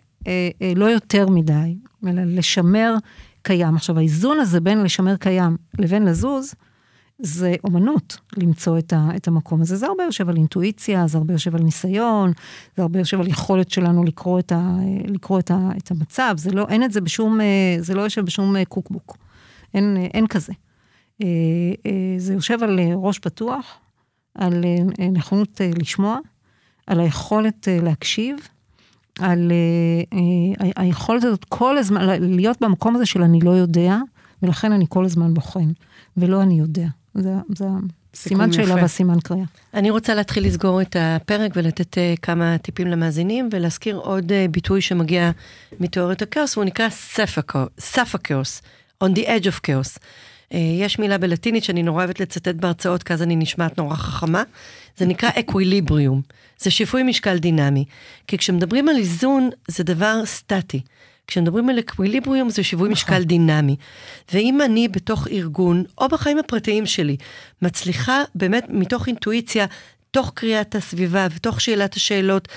לא 0.76 0.86
יותר 0.86 1.30
מדי, 1.30 1.78
אלא 2.08 2.22
לשמר 2.24 2.96
קיים. 3.42 3.76
עכשיו, 3.76 3.98
האיזון 3.98 4.40
הזה 4.40 4.60
בין 4.60 4.84
לשמר 4.84 5.16
קיים 5.16 5.58
לבין 5.80 6.06
לזוז, 6.06 6.54
זה 7.20 7.56
אומנות 7.64 8.18
למצוא 8.38 8.80
את, 8.80 8.94
ה, 8.94 9.10
את 9.16 9.28
המקום 9.28 9.62
הזה. 9.62 9.76
זה 9.76 9.88
הרבה 9.88 10.04
יושב 10.04 10.30
על 10.30 10.36
אינטואיציה, 10.36 11.08
זה 11.08 11.18
הרבה 11.18 11.34
יושב 11.34 11.56
על 11.56 11.62
ניסיון, 11.62 12.32
זה 12.76 12.82
הרבה 12.82 13.00
יושב 13.00 13.20
על 13.20 13.28
יכולת 13.28 13.70
שלנו 13.70 14.04
לקרוא 14.04 14.40
את, 14.40 14.52
ה, 14.52 14.78
לקרוא 15.08 15.40
את, 15.40 15.52
ה, 15.52 15.70
את 15.78 15.92
המצב. 15.92 16.36
זה 16.38 16.52
לא, 16.52 16.66
אין 16.70 16.84
את 16.84 16.92
זה 16.92 17.02
בשום, 17.02 17.42
אה, 17.42 17.76
זה 17.80 17.94
לא 17.94 18.02
יושב 18.02 18.26
בשום 18.26 18.64
קוקבוק. 18.64 19.18
אין, 19.74 19.98
אין 20.14 20.28
כזה. 20.28 20.54
זה 22.18 22.34
יושב 22.34 22.64
על 22.64 22.80
ראש 22.96 23.20
פתוח, 23.20 23.80
על 24.36 24.66
נכונות 25.12 25.62
לשמוע, 25.80 26.18
על 26.88 27.00
היכולת 27.00 27.68
להקשיב, 27.82 28.36
על 29.20 29.52
uh, 29.52 30.14
uh, 30.14 30.68
היכולת 30.76 31.24
הזאת 31.24 31.46
כל 31.50 31.78
הזמן, 31.78 32.02
להיות 32.22 32.58
במקום 32.62 32.96
הזה 32.96 33.06
של 33.06 33.22
אני 33.22 33.40
לא 33.40 33.52
יודע, 33.52 33.98
ולכן 34.44 34.72
אני 34.72 34.86
כל 34.90 35.06
הזמן 35.06 35.34
בוחן, 35.34 35.72
ולא 36.18 36.42
אני 36.42 36.60
יודע. 36.60 36.88
זה, 37.14 37.34
זה 37.56 37.66
סימן 38.16 38.52
שאלה 38.52 38.76
והסימן 38.76 39.20
קריאה. 39.20 39.46
אני 39.74 39.90
רוצה 39.90 40.16
להתחיל 40.16 40.46
לסגור 40.46 40.82
את 40.82 40.96
הפרק 41.00 41.52
ולתת 41.56 41.94
uh, 41.94 42.20
כמה 42.22 42.58
טיפים 42.58 42.88
למאזינים, 42.88 43.50
ולהזכיר 43.52 43.98
עוד 43.98 44.32
ביטוי 44.52 44.82
שמגיע 44.82 45.32
מתיאוריית 45.80 46.22
הכאוס, 46.22 46.58
והוא 46.58 46.66
נקרא 46.66 46.90
סף 47.80 48.16
הכאוס, 48.16 48.62
on 49.04 49.08
the 49.08 49.26
edge 49.26 49.46
of 49.46 49.68
chaos. 49.68 50.00
Uh, 50.50 50.56
יש 50.58 51.00
מילה 51.00 51.18
בלטינית 51.18 51.64
שאני 51.64 51.84
נורא 51.84 52.04
אוהבת 52.04 52.20
לצטט 52.20 52.56
בהרצאות, 52.56 53.04
כי 53.04 53.14
אז 53.14 53.22
אני 53.22 53.36
נשמעת 53.36 53.78
נורא 53.78 53.96
חכמה, 53.96 54.44
זה 54.98 55.06
נקרא 55.06 55.30
אקוויליבריום. 55.40 56.22
זה 56.58 56.72
שיפוי 56.72 57.04
משקל 57.04 57.38
דינמי. 57.38 57.86
כי 58.28 58.38
כשמדברים 58.38 58.90
על 58.90 58.96
איזון, 58.96 59.50
זה 59.68 59.84
דבר 59.84 60.26
סטטי. 60.26 60.82
כשמדברים 61.28 61.70
על 61.70 61.80
אקוויליבריום 61.80 62.50
זה 62.50 62.64
שיווי 62.64 62.90
נכון. 62.90 62.92
משקל 62.92 63.24
דינמי. 63.24 63.76
ואם 64.34 64.62
אני 64.62 64.88
בתוך 64.88 65.28
ארגון, 65.28 65.84
או 65.98 66.08
בחיים 66.08 66.38
הפרטיים 66.38 66.86
שלי, 66.86 67.18
מצליחה 67.62 68.24
באמת 68.36 68.66
מתוך 68.70 69.08
אינטואיציה, 69.08 69.66
תוך 70.16 70.32
קריאת 70.36 70.76
הסביבה 70.76 71.28
ותוך 71.36 71.62
שאלת 71.62 71.94
השאלות, 71.94 72.48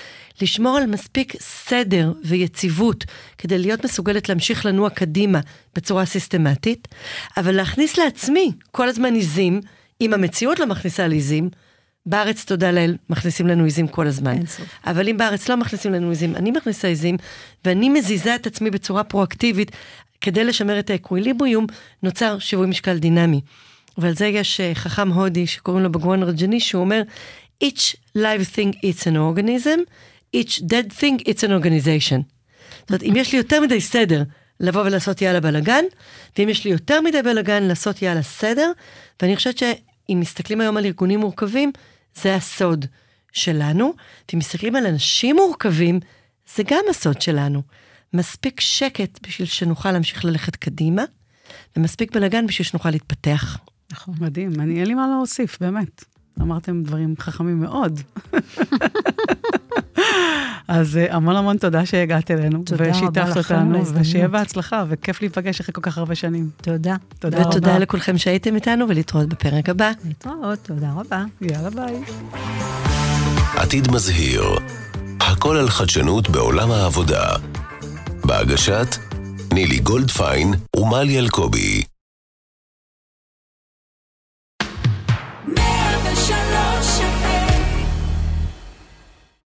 לשמור 0.41 0.77
על 0.77 0.85
מספיק 0.85 1.33
סדר 1.39 2.13
ויציבות 2.23 3.05
כדי 3.37 3.57
להיות 3.57 3.85
מסוגלת 3.85 4.29
להמשיך 4.29 4.65
לנוע 4.65 4.89
קדימה 4.89 5.39
בצורה 5.75 6.05
סיסטמטית, 6.05 6.87
אבל 7.37 7.55
להכניס 7.55 7.97
לעצמי 7.97 8.51
כל 8.71 8.89
הזמן 8.89 9.13
עיזים, 9.13 9.61
אם 10.01 10.13
המציאות 10.13 10.59
לא 10.59 10.65
מכניסה 10.65 11.07
לי 11.07 11.15
עיזים, 11.15 11.49
בארץ, 12.05 12.45
תודה 12.45 12.71
לאל, 12.71 12.97
מכניסים 13.09 13.47
לנו 13.47 13.63
עיזים 13.63 13.87
כל 13.87 14.07
הזמן. 14.07 14.37
אבל 14.85 15.09
אם 15.09 15.17
בארץ 15.17 15.49
לא 15.49 15.57
מכניסים 15.57 15.93
לנו 15.93 16.09
עיזים, 16.09 16.35
אני 16.35 16.51
מכניסה 16.51 16.87
עיזים, 16.87 17.17
ואני 17.65 17.89
מזיזה 17.89 18.35
את 18.35 18.47
עצמי 18.47 18.69
בצורה 18.69 19.03
פרואקטיבית, 19.03 19.71
כדי 20.21 20.43
לשמר 20.43 20.79
את 20.79 20.89
האקוויליבריום, 20.89 21.67
נוצר 22.03 22.39
שיווי 22.39 22.67
משקל 22.67 22.97
דינמי. 22.97 23.41
ועל 23.97 24.15
זה 24.15 24.27
יש 24.27 24.61
אה, 24.61 24.75
חכם 24.75 25.09
הודי 25.09 25.47
שקוראים 25.47 25.83
לו 25.83 25.91
בגואן 25.91 26.23
רג'ני, 26.23 26.59
שהוא 26.59 26.81
אומר, 26.81 27.01
each 27.63 27.95
live 28.17 28.55
thing 28.55 28.73
it's 28.83 29.07
an 29.07 29.15
organism, 29.15 29.79
each 30.35 30.61
dead 30.61 30.93
thing 30.99 31.19
it's 31.27 31.43
an 31.43 31.51
organization. 31.51 32.21
זאת 32.79 32.89
אומרת, 32.89 33.03
אם 33.03 33.13
יש 33.15 33.31
לי 33.31 33.37
יותר 33.37 33.61
מדי 33.61 33.81
סדר, 33.81 34.23
לבוא 34.59 34.81
ולעשות 34.81 35.21
יאללה 35.21 35.39
בלאגן, 35.39 35.83
ואם 36.37 36.49
יש 36.49 36.65
לי 36.65 36.71
יותר 36.71 37.01
מדי 37.01 37.21
בלאגן, 37.21 37.63
לעשות 37.63 38.01
יאללה 38.01 38.23
סדר, 38.23 38.71
ואני 39.21 39.35
חושבת 39.35 39.57
שאם 39.57 40.19
מסתכלים 40.19 40.61
היום 40.61 40.77
על 40.77 40.85
ארגונים 40.85 41.19
מורכבים, 41.19 41.71
זה 42.15 42.35
הסוד 42.35 42.85
שלנו, 43.31 43.93
ואם 44.31 44.39
מסתכלים 44.39 44.75
על 44.75 44.85
אנשים 44.85 45.35
מורכבים, 45.35 45.99
זה 46.55 46.63
גם 46.63 46.83
הסוד 46.89 47.21
שלנו. 47.21 47.61
מספיק 48.13 48.59
שקט 48.59 49.27
בשביל 49.27 49.47
שנוכל 49.47 49.91
להמשיך 49.91 50.25
ללכת 50.25 50.55
קדימה, 50.55 51.03
ומספיק 51.77 52.11
בלאגן 52.15 52.47
בשביל 52.47 52.67
שנוכל 52.67 52.89
להתפתח. 52.89 53.57
נכון. 53.91 54.15
מדהים, 54.19 54.59
אני 54.59 54.79
אין 54.79 54.87
לי 54.87 54.93
מה 54.93 55.07
להוסיף, 55.07 55.57
באמת. 55.61 56.03
אמרתם 56.41 56.83
דברים 56.83 57.15
חכמים 57.19 57.59
מאוד. 57.59 57.99
אז 60.67 60.97
אה, 60.97 61.15
המון 61.15 61.35
המון 61.35 61.57
תודה 61.57 61.85
שהגעת 61.85 62.31
אלינו, 62.31 62.63
תודה 62.65 62.83
רבה 62.83 62.91
ושיתפת 62.91 63.37
אותנו. 63.37 63.83
ושיהיה 63.93 64.27
בהצלחה, 64.27 64.83
וכיף 64.89 65.21
להיפגש 65.21 65.59
אחרי 65.59 65.73
כל 65.73 65.81
כך 65.81 65.97
הרבה 65.97 66.15
שנים. 66.15 66.49
תודה. 66.61 66.95
תודה 67.19 67.37
רבה. 67.39 67.49
ותודה 67.49 67.77
לכולכם 67.77 68.17
שהייתם 68.17 68.55
איתנו, 68.55 68.89
ולהתראות 68.89 69.29
בפרק 69.29 69.69
הבא. 69.69 69.91
להתראות, 70.05 70.59
תודה 70.63 70.91
רבה. 70.95 71.23
יאללה 71.41 71.69
ביי. 71.69 72.01
עתיד 73.55 73.91
מזהיר, 73.91 74.43
הכל 75.19 75.57
על 75.57 75.69
חדשנות 75.69 76.29
בעולם 76.29 76.71
העבודה. 76.71 77.25
בהגשת 78.25 78.95
נילי 79.53 79.79
גולדפיין 79.79 80.53
ומלי 80.77 81.19
אלקובי. 81.19 81.83